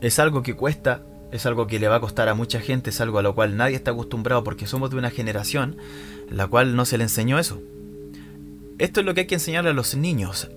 Es 0.00 0.18
algo 0.18 0.42
que 0.42 0.54
cuesta, 0.54 1.04
es 1.32 1.46
algo 1.46 1.66
que 1.66 1.78
le 1.78 1.88
va 1.88 1.96
a 1.96 2.00
costar 2.00 2.28
a 2.28 2.34
mucha 2.34 2.60
gente, 2.60 2.90
es 2.90 3.00
algo 3.00 3.18
a 3.18 3.22
lo 3.22 3.34
cual 3.34 3.56
nadie 3.56 3.76
está 3.76 3.92
acostumbrado 3.92 4.44
porque 4.44 4.66
somos 4.66 4.90
de 4.90 4.96
una 4.96 5.10
generación 5.10 5.76
la 6.28 6.46
cual 6.46 6.76
no 6.76 6.84
se 6.84 6.98
le 6.98 7.04
enseñó 7.04 7.38
eso. 7.38 7.60
Esto 8.78 9.00
es 9.00 9.06
lo 9.06 9.14
que 9.14 9.22
hay 9.22 9.26
que 9.26 9.34
enseñarle 9.34 9.70
a 9.70 9.74
los 9.74 9.94
niños, 9.94 10.48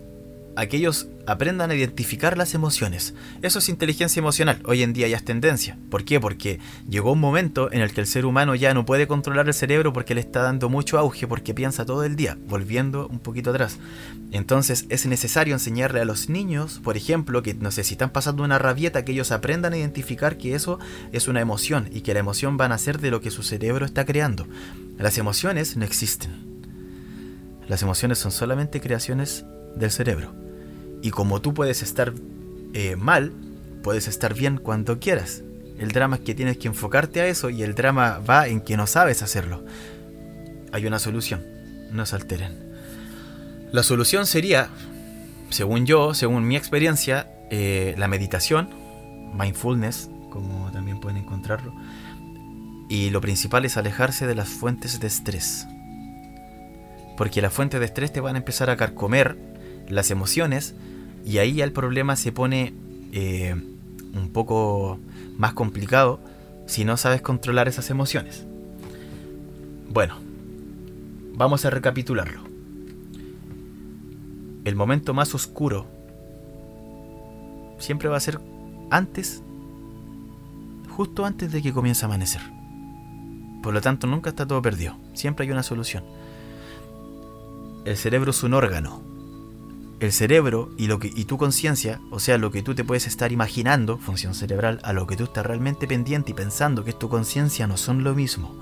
aquellos 0.55 1.07
aprendan 1.25 1.71
a 1.71 1.75
identificar 1.75 2.37
las 2.37 2.53
emociones. 2.53 3.13
Eso 3.41 3.59
es 3.59 3.69
inteligencia 3.69 4.19
emocional. 4.19 4.61
Hoy 4.65 4.83
en 4.83 4.93
día 4.93 5.07
ya 5.07 5.17
es 5.17 5.25
tendencia. 5.25 5.77
¿Por 5.89 6.03
qué? 6.03 6.19
Porque 6.19 6.59
llegó 6.89 7.13
un 7.13 7.19
momento 7.19 7.71
en 7.71 7.81
el 7.81 7.93
que 7.93 8.01
el 8.01 8.07
ser 8.07 8.25
humano 8.25 8.55
ya 8.55 8.73
no 8.73 8.85
puede 8.85 9.07
controlar 9.07 9.47
el 9.47 9.53
cerebro 9.53 9.93
porque 9.93 10.15
le 10.15 10.21
está 10.21 10.41
dando 10.41 10.69
mucho 10.69 10.97
auge 10.97 11.27
porque 11.27 11.53
piensa 11.53 11.85
todo 11.85 12.03
el 12.03 12.15
día, 12.15 12.37
volviendo 12.47 13.07
un 13.07 13.19
poquito 13.19 13.51
atrás. 13.51 13.79
Entonces 14.31 14.85
es 14.89 15.05
necesario 15.05 15.53
enseñarle 15.53 16.01
a 16.01 16.05
los 16.05 16.29
niños, 16.29 16.79
por 16.83 16.97
ejemplo, 16.97 17.43
que 17.43 17.53
no 17.53 17.71
sé 17.71 17.83
si 17.83 17.93
están 17.93 18.09
pasando 18.09 18.43
una 18.43 18.59
rabieta, 18.59 19.05
que 19.05 19.13
ellos 19.13 19.31
aprendan 19.31 19.73
a 19.73 19.77
identificar 19.77 20.37
que 20.37 20.55
eso 20.55 20.79
es 21.11 21.27
una 21.27 21.41
emoción 21.41 21.89
y 21.91 22.01
que 22.01 22.13
la 22.13 22.19
emoción 22.19 22.57
va 22.59 22.65
a 22.65 22.69
nacer 22.69 22.99
de 22.99 23.11
lo 23.11 23.21
que 23.21 23.31
su 23.31 23.43
cerebro 23.43 23.85
está 23.85 24.05
creando. 24.05 24.47
Las 24.97 25.17
emociones 25.17 25.77
no 25.77 25.85
existen. 25.85 26.31
Las 27.67 27.81
emociones 27.81 28.19
son 28.19 28.31
solamente 28.31 28.81
creaciones 28.81 29.45
del 29.75 29.91
cerebro. 29.91 30.42
Y 31.03 31.11
como 31.11 31.41
tú 31.41 31.53
puedes 31.53 31.83
estar 31.83 32.13
eh, 32.73 32.95
mal, 32.95 33.33
puedes 33.83 34.07
estar 34.07 34.33
bien 34.33 34.57
cuando 34.57 34.99
quieras. 34.99 35.43
El 35.77 35.91
drama 35.91 36.15
es 36.15 36.21
que 36.21 36.33
tienes 36.33 36.57
que 36.57 36.69
enfocarte 36.69 37.19
a 37.19 37.27
eso 37.27 37.49
y 37.49 37.61
el 37.61 37.75
drama 37.75 38.19
va 38.19 38.47
en 38.47 38.61
que 38.61 38.77
no 38.77 38.87
sabes 38.87 39.21
hacerlo. 39.21 39.65
Hay 40.71 40.87
una 40.87 40.99
solución, 40.99 41.43
no 41.91 42.05
se 42.05 42.15
alteren. 42.15 42.57
La 43.73 43.83
solución 43.83 44.25
sería, 44.25 44.69
según 45.49 45.85
yo, 45.85 46.13
según 46.13 46.47
mi 46.47 46.55
experiencia, 46.55 47.27
eh, 47.51 47.95
la 47.97 48.07
meditación, 48.07 48.69
mindfulness, 49.37 50.09
como 50.29 50.71
también 50.71 51.01
pueden 51.01 51.17
encontrarlo. 51.17 51.75
Y 52.87 53.09
lo 53.09 53.19
principal 53.19 53.65
es 53.65 53.75
alejarse 53.75 54.25
de 54.25 54.35
las 54.35 54.47
fuentes 54.47 55.01
de 55.01 55.07
estrés. 55.07 55.67
Porque 57.17 57.41
las 57.41 57.51
fuentes 57.51 57.81
de 57.81 57.87
estrés 57.87 58.13
te 58.13 58.21
van 58.21 58.35
a 58.35 58.39
empezar 58.39 58.69
a 58.69 58.77
carcomer 58.77 59.37
las 59.89 60.11
emociones 60.11 60.75
y 61.25 61.37
ahí 61.37 61.55
ya 61.55 61.63
el 61.63 61.71
problema 61.71 62.15
se 62.15 62.31
pone 62.31 62.73
eh, 63.11 63.55
un 64.13 64.29
poco 64.29 64.99
más 65.37 65.53
complicado 65.53 66.19
si 66.65 66.85
no 66.85 66.97
sabes 66.97 67.21
controlar 67.21 67.67
esas 67.67 67.89
emociones. 67.89 68.45
Bueno, 69.89 70.15
vamos 71.35 71.65
a 71.65 71.69
recapitularlo. 71.69 72.41
El 74.65 74.75
momento 74.75 75.13
más 75.13 75.35
oscuro 75.35 75.85
siempre 77.79 78.09
va 78.09 78.17
a 78.17 78.21
ser 78.21 78.39
antes, 78.89 79.43
justo 80.89 81.25
antes 81.25 81.51
de 81.51 81.61
que 81.61 81.73
comience 81.73 82.05
a 82.05 82.07
amanecer. 82.07 82.41
Por 83.61 83.73
lo 83.73 83.81
tanto, 83.81 84.07
nunca 84.07 84.29
está 84.29 84.45
todo 84.45 84.61
perdido. 84.61 84.97
Siempre 85.13 85.45
hay 85.45 85.51
una 85.51 85.63
solución. 85.63 86.03
El 87.85 87.97
cerebro 87.97 88.31
es 88.31 88.43
un 88.43 88.53
órgano 88.53 89.12
el 90.05 90.11
cerebro 90.11 90.71
y, 90.77 90.87
lo 90.87 90.99
que, 90.99 91.11
y 91.13 91.25
tu 91.25 91.37
conciencia, 91.37 91.99
o 92.11 92.19
sea, 92.19 92.37
lo 92.37 92.51
que 92.51 92.61
tú 92.61 92.75
te 92.75 92.83
puedes 92.83 93.07
estar 93.07 93.31
imaginando, 93.31 93.97
función 93.97 94.33
cerebral, 94.33 94.79
a 94.83 94.93
lo 94.93 95.07
que 95.07 95.15
tú 95.15 95.25
estás 95.25 95.45
realmente 95.45 95.87
pendiente 95.87 96.31
y 96.31 96.33
pensando 96.33 96.83
que 96.83 96.91
es 96.91 96.99
tu 96.99 97.09
conciencia, 97.09 97.67
no 97.67 97.77
son 97.77 98.03
lo 98.03 98.13
mismo. 98.13 98.55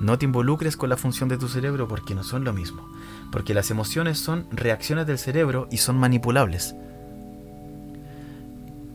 No 0.00 0.18
te 0.18 0.26
involucres 0.26 0.76
con 0.76 0.90
la 0.90 0.96
función 0.96 1.28
de 1.28 1.38
tu 1.38 1.48
cerebro 1.48 1.88
porque 1.88 2.14
no 2.14 2.22
son 2.22 2.44
lo 2.44 2.52
mismo. 2.52 2.88
Porque 3.32 3.54
las 3.54 3.70
emociones 3.70 4.18
son 4.18 4.46
reacciones 4.50 5.06
del 5.06 5.18
cerebro 5.18 5.68
y 5.70 5.78
son 5.78 5.98
manipulables. 5.98 6.74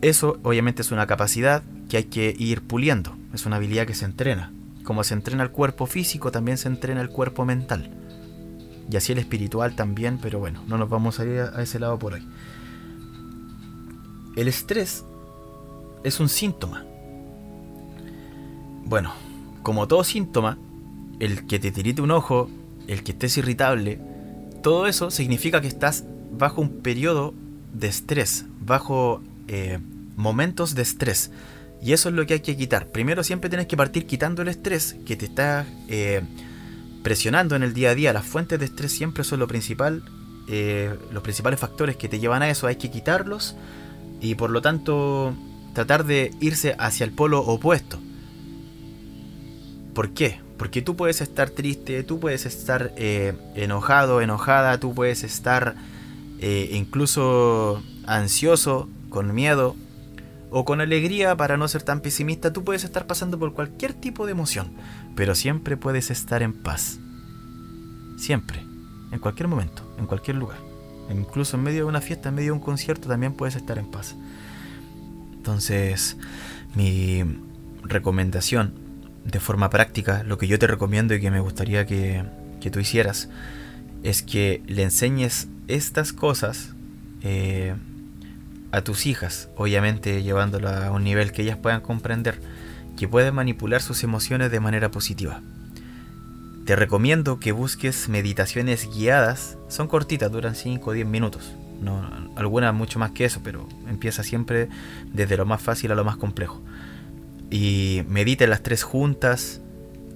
Eso 0.01 0.39
obviamente 0.43 0.81
es 0.81 0.91
una 0.91 1.07
capacidad 1.07 1.63
que 1.89 1.97
hay 1.97 2.03
que 2.05 2.33
ir 2.37 2.61
puliendo. 2.61 3.15
Es 3.33 3.45
una 3.45 3.57
habilidad 3.57 3.85
que 3.85 3.95
se 3.95 4.05
entrena. 4.05 4.51
como 4.83 5.05
se 5.05 5.13
entrena 5.13 5.43
el 5.43 5.51
cuerpo 5.51 5.85
físico, 5.85 6.29
también 6.29 6.57
se 6.57 6.67
entrena 6.67 6.99
el 6.99 7.07
cuerpo 7.07 7.45
mental. 7.45 8.02
Y 8.91 8.97
así 8.97 9.13
el 9.13 9.19
espiritual 9.19 9.75
también, 9.75 10.19
pero 10.21 10.39
bueno, 10.39 10.63
no 10.67 10.77
nos 10.77 10.89
vamos 10.89 11.19
a 11.19 11.25
ir 11.25 11.39
a 11.39 11.61
ese 11.61 11.79
lado 11.79 11.97
por 11.99 12.13
hoy. 12.13 12.27
El 14.35 14.47
estrés 14.47 15.05
es 16.03 16.19
un 16.19 16.29
síntoma. 16.29 16.85
Bueno, 18.85 19.13
como 19.61 19.87
todo 19.87 20.03
síntoma, 20.03 20.57
el 21.19 21.45
que 21.45 21.59
te 21.59 21.71
tirite 21.71 22.01
un 22.01 22.11
ojo, 22.11 22.49
el 22.87 23.03
que 23.03 23.13
estés 23.13 23.37
irritable, 23.37 23.99
todo 24.61 24.87
eso 24.87 25.11
significa 25.11 25.61
que 25.61 25.67
estás 25.67 26.03
bajo 26.31 26.61
un 26.61 26.81
periodo 26.81 27.33
de 27.73 27.87
estrés, 27.87 28.45
bajo 28.59 29.21
eh, 29.47 29.79
momentos 30.15 30.75
de 30.75 30.81
estrés. 30.81 31.31
Y 31.81 31.93
eso 31.93 32.09
es 32.09 32.15
lo 32.15 32.25
que 32.25 32.35
hay 32.35 32.39
que 32.39 32.55
quitar. 32.55 32.87
Primero 32.87 33.23
siempre 33.23 33.49
tienes 33.49 33.67
que 33.67 33.77
partir 33.77 34.05
quitando 34.05 34.41
el 34.41 34.47
estrés 34.47 34.95
que 35.05 35.15
te 35.15 35.25
está 35.25 35.65
eh, 35.89 36.21
presionando 37.03 37.55
en 37.55 37.63
el 37.63 37.73
día 37.73 37.91
a 37.91 37.95
día. 37.95 38.13
Las 38.13 38.25
fuentes 38.25 38.59
de 38.59 38.65
estrés 38.65 38.91
siempre 38.91 39.23
son 39.23 39.39
lo 39.39 39.47
principal. 39.47 40.03
Eh, 40.47 40.95
los 41.11 41.23
principales 41.23 41.59
factores 41.59 41.95
que 41.95 42.09
te 42.09 42.19
llevan 42.19 42.41
a 42.41 42.49
eso 42.49 42.67
hay 42.67 42.77
que 42.77 42.89
quitarlos. 42.89 43.55
Y 44.21 44.35
por 44.35 44.49
lo 44.49 44.61
tanto 44.61 45.35
tratar 45.73 46.05
de 46.05 46.31
irse 46.39 46.75
hacia 46.79 47.03
el 47.03 47.11
polo 47.11 47.41
opuesto. 47.41 47.99
¿Por 49.93 50.11
qué? 50.11 50.39
Porque 50.57 50.81
tú 50.81 50.95
puedes 50.95 51.21
estar 51.21 51.49
triste, 51.49 52.03
tú 52.03 52.19
puedes 52.19 52.45
estar 52.45 52.93
enojado, 52.95 54.21
enojada, 54.21 54.79
tú 54.79 54.93
puedes 54.93 55.23
estar 55.23 55.75
incluso 56.39 57.83
ansioso, 58.05 58.87
con 59.09 59.33
miedo, 59.35 59.75
o 60.55 60.65
con 60.65 60.81
alegría 60.81 61.35
para 61.35 61.57
no 61.57 61.67
ser 61.67 61.81
tan 61.81 61.99
pesimista, 61.99 62.53
tú 62.53 62.63
puedes 62.63 62.83
estar 62.83 63.07
pasando 63.07 63.39
por 63.39 63.53
cualquier 63.53 63.93
tipo 63.93 64.27
de 64.27 64.33
emoción, 64.33 64.71
pero 65.15 65.33
siempre 65.33 65.77
puedes 65.77 66.11
estar 66.11 66.43
en 66.43 66.53
paz. 66.53 66.99
Siempre, 68.17 68.59
en 69.11 69.17
cualquier 69.19 69.47
momento, 69.47 69.83
en 69.97 70.05
cualquier 70.05 70.37
lugar. 70.37 70.59
Incluso 71.09 71.57
en 71.57 71.63
medio 71.63 71.79
de 71.79 71.89
una 71.89 72.01
fiesta, 72.01 72.29
en 72.29 72.35
medio 72.35 72.53
de 72.53 72.59
un 72.59 72.63
concierto, 72.63 73.07
también 73.07 73.33
puedes 73.33 73.55
estar 73.55 73.79
en 73.79 73.89
paz. 73.89 74.15
Entonces, 75.33 76.17
mi 76.75 77.23
recomendación 77.81 78.75
de 79.25 79.39
forma 79.39 79.71
práctica, 79.71 80.23
lo 80.23 80.37
que 80.37 80.47
yo 80.47 80.59
te 80.59 80.67
recomiendo 80.67 81.15
y 81.15 81.19
que 81.19 81.31
me 81.31 81.39
gustaría 81.39 81.87
que, 81.87 82.23
que 82.61 82.69
tú 82.69 82.79
hicieras, 82.79 83.27
es 84.03 84.21
que 84.21 84.61
le 84.67 84.83
enseñes 84.83 85.47
estas 85.67 86.13
cosas 86.13 86.75
eh, 87.21 87.73
a 88.73 88.81
tus 88.81 89.05
hijas, 89.05 89.49
obviamente 89.55 90.23
llevándola 90.23 90.87
a 90.87 90.91
un 90.91 91.03
nivel 91.03 91.31
que 91.31 91.43
ellas 91.43 91.57
puedan 91.57 91.79
comprender, 91.79 92.39
que 92.97 93.07
pueden 93.07 93.35
manipular 93.35 93.83
sus 93.83 94.03
emociones 94.03 94.49
de 94.49 94.59
manera 94.59 94.89
positiva. 94.89 95.41
Te 96.65 96.75
recomiendo 96.75 97.39
que 97.39 97.51
busques 97.51 98.09
meditaciones 98.09 98.89
guiadas, 98.91 99.59
son 99.67 99.87
cortitas, 99.87 100.31
duran 100.31 100.55
5 100.55 100.89
o 100.89 100.93
10 100.93 101.05
minutos, 101.05 101.53
no, 101.81 102.01
algunas 102.35 102.73
mucho 102.73 102.97
más 102.97 103.11
que 103.11 103.25
eso, 103.25 103.41
pero 103.43 103.69
empieza 103.87 104.23
siempre 104.23 104.69
desde 105.13 105.37
lo 105.37 105.45
más 105.45 105.61
fácil 105.61 105.91
a 105.91 105.95
lo 105.95 106.03
más 106.03 106.17
complejo. 106.17 106.59
Y 107.51 108.01
mediten 108.07 108.49
las 108.49 108.63
tres 108.63 108.81
juntas, 108.81 109.61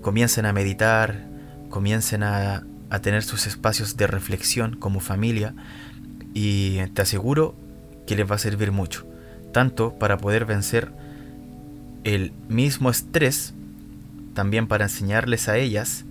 comiencen 0.01 0.47
a 0.47 0.53
meditar, 0.53 1.27
comiencen 1.69 2.23
a, 2.23 2.63
a 2.89 2.99
tener 3.01 3.21
sus 3.21 3.45
espacios 3.45 3.97
de 3.97 4.07
reflexión 4.07 4.77
como 4.77 4.99
familia 4.99 5.53
y 6.33 6.77
te 6.95 7.03
aseguro 7.03 7.66
que 8.07 8.15
les 8.15 8.29
va 8.29 8.35
a 8.35 8.39
servir 8.39 8.71
mucho, 8.71 9.05
tanto 9.51 9.93
para 9.99 10.17
poder 10.17 10.45
vencer 10.45 10.91
el 12.03 12.31
mismo 12.47 12.89
estrés, 12.89 13.53
también 14.33 14.67
para 14.67 14.85
enseñarles 14.85 15.49
a 15.49 15.57
ellas 15.57 16.05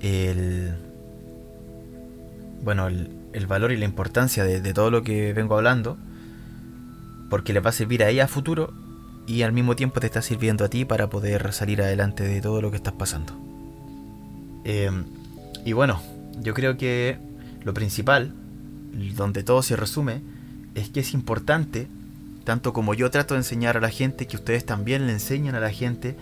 el, 0.00 0.74
bueno, 2.62 2.88
el, 2.88 3.46
valor 3.46 3.72
y 3.72 3.76
la 3.76 3.86
importancia 3.86 4.44
de, 4.44 4.74
todo 4.74 4.90
lo 4.90 5.02
que 5.02 5.32
vengo 5.32 5.56
hablando, 5.56 5.96
porque 7.30 7.52
les 7.52 7.64
va 7.64 7.70
a 7.70 7.72
servir 7.72 8.02
a 8.04 8.10
ellas 8.10 8.26
a 8.26 8.28
futuro 8.28 8.74
y 9.26 9.42
al 9.42 9.52
mismo 9.52 9.74
tiempo 9.74 10.00
te 10.00 10.06
está 10.06 10.20
sirviendo 10.20 10.64
a 10.64 10.68
ti 10.68 10.84
para 10.84 11.08
poder 11.08 11.52
salir 11.54 11.80
adelante 11.80 12.24
de 12.24 12.40
todo 12.42 12.60
lo 12.60 12.70
que 12.70 12.76
estás 12.76 12.92
pasando. 12.92 13.32
Eh, 14.64 14.90
y 15.64 15.72
bueno, 15.72 16.02
yo 16.40 16.52
creo 16.52 16.76
que 16.76 17.18
lo 17.62 17.72
principal, 17.72 18.34
donde 19.16 19.42
todo 19.42 19.62
se 19.62 19.76
resume, 19.76 20.20
es 20.74 20.90
que 20.90 21.00
es 21.00 21.14
importante, 21.14 21.88
tanto 22.44 22.72
como 22.72 22.94
yo 22.94 23.10
trato 23.10 23.34
de 23.34 23.40
enseñar 23.40 23.76
a 23.76 23.80
la 23.80 23.90
gente, 23.90 24.26
que 24.26 24.36
ustedes 24.36 24.66
también 24.66 25.06
le 25.06 25.12
enseñan 25.12 25.54
a 25.54 25.60
la 25.60 25.70
gente 25.70 26.16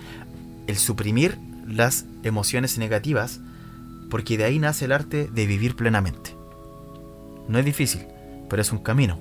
el 0.67 0.77
suprimir 0.77 1.38
las 1.67 2.05
emociones 2.23 2.79
negativas, 2.79 3.41
porque 4.11 4.37
de 4.37 4.45
ahí 4.45 4.59
nace 4.59 4.85
el 4.85 4.93
arte 4.93 5.29
de 5.33 5.47
vivir 5.47 5.75
plenamente. 5.75 6.37
No 7.49 7.59
es 7.59 7.65
difícil, 7.65 8.03
pero 8.49 8.62
es 8.62 8.73
un 8.73 8.79
camino. 8.79 9.19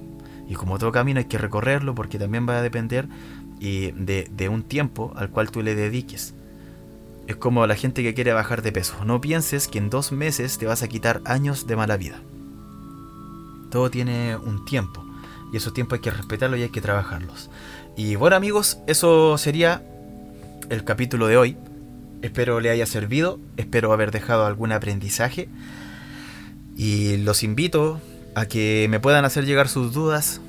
Y 0.47 0.55
como 0.55 0.77
todo 0.77 0.91
camino 0.91 1.19
hay 1.19 1.25
que 1.25 1.37
recorrerlo 1.37 1.95
porque 1.95 2.19
también 2.19 2.47
va 2.47 2.57
a 2.57 2.61
depender 2.61 3.07
de, 3.59 4.29
de 4.29 4.49
un 4.49 4.63
tiempo 4.63 5.13
al 5.15 5.29
cual 5.29 5.49
tú 5.49 5.61
le 5.61 5.75
dediques. 5.75 6.33
Es 7.27 7.37
como 7.37 7.65
la 7.65 7.75
gente 7.75 8.03
que 8.03 8.13
quiere 8.13 8.33
bajar 8.33 8.61
de 8.61 8.73
peso. 8.73 9.05
No 9.05 9.21
pienses 9.21 9.69
que 9.69 9.77
en 9.77 9.89
dos 9.89 10.11
meses 10.11 10.57
te 10.57 10.65
vas 10.65 10.83
a 10.83 10.89
quitar 10.89 11.21
años 11.23 11.67
de 11.67 11.75
mala 11.77 11.95
vida. 11.95 12.19
Todo 13.69 13.89
tiene 13.89 14.35
un 14.35 14.65
tiempo 14.65 15.05
y 15.51 15.57
esos 15.57 15.73
tiempos 15.73 15.97
hay 15.97 16.01
que 16.01 16.11
respetarlos 16.11 16.59
y 16.59 16.63
hay 16.63 16.69
que 16.69 16.81
trabajarlos. 16.81 17.49
Y 17.95 18.15
bueno 18.15 18.35
amigos, 18.35 18.79
eso 18.87 19.37
sería 19.37 19.83
el 20.69 20.83
capítulo 20.83 21.27
de 21.27 21.37
hoy. 21.37 21.57
Espero 22.21 22.59
le 22.59 22.69
haya 22.69 22.85
servido, 22.85 23.39
espero 23.57 23.91
haber 23.93 24.11
dejado 24.11 24.45
algún 24.45 24.71
aprendizaje 24.71 25.49
y 26.77 27.17
los 27.17 27.43
invito 27.43 27.99
a 28.35 28.45
que 28.45 28.87
me 28.89 28.99
puedan 28.99 29.25
hacer 29.25 29.45
llegar 29.45 29.67
sus 29.67 29.93
dudas. 29.93 30.39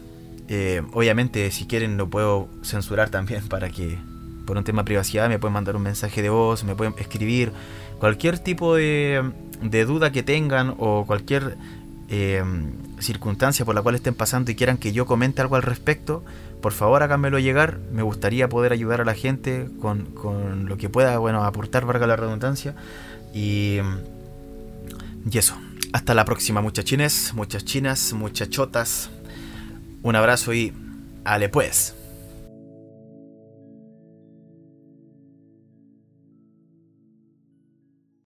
Eh, 0.49 0.83
obviamente 0.93 1.51
si 1.51 1.67
quieren 1.67 1.97
lo 1.97 2.09
puedo 2.11 2.49
censurar 2.63 3.11
también 3.11 3.49
para 3.49 3.71
que 3.71 3.99
por 4.47 4.57
un 4.57 4.65
tema 4.65 4.83
de 4.83 4.87
privacidad 4.87 5.29
me 5.29 5.39
pueden 5.39 5.55
mandar 5.55 5.77
un 5.77 5.83
mensaje 5.83 6.21
de 6.21 6.29
voz, 6.29 6.65
me 6.65 6.75
pueden 6.75 6.95
escribir 6.99 7.53
cualquier 7.99 8.39
tipo 8.39 8.75
de, 8.75 9.33
de 9.63 9.85
duda 9.85 10.13
que 10.13 10.23
tengan 10.23 10.75
o 10.79 11.05
cualquier 11.07 11.57
eh, 12.15 12.45
circunstancia 13.01 13.65
por 13.65 13.75
la 13.75 13.81
cual 13.81 13.95
estén 13.95 14.13
pasando 14.13 14.51
y 14.51 14.55
quieran 14.55 14.77
que 14.77 14.93
yo 14.93 15.07
comente 15.07 15.41
algo 15.41 15.57
al 15.57 15.63
respecto, 15.63 16.23
por 16.61 16.73
favor 16.73 17.03
háganmelo 17.03 17.39
llegar. 17.39 17.79
Me 17.91 18.03
gustaría 18.03 18.51
poder 18.51 18.73
ayudar 18.73 19.01
a 19.01 19.07
la 19.07 19.15
gente 19.15 19.69
con, 19.81 20.05
con 20.13 20.67
lo 20.67 20.77
que 20.77 20.91
pueda, 20.91 21.17
bueno, 21.17 21.43
aportar, 21.43 21.87
valga 21.87 22.07
la 22.07 22.17
redundancia. 22.17 22.75
Y, 23.33 23.79
y 25.31 25.39
eso. 25.39 25.57
Hasta 25.95 26.13
la 26.13 26.27
próxima, 26.27 26.61
muchachines, 26.61 27.33
muchachinas, 27.33 28.13
muchachotas. 28.13 29.09
Un 30.03 30.15
abrazo 30.15 30.53
y 30.53 30.75
ale 31.25 31.49
pues. 31.49 31.95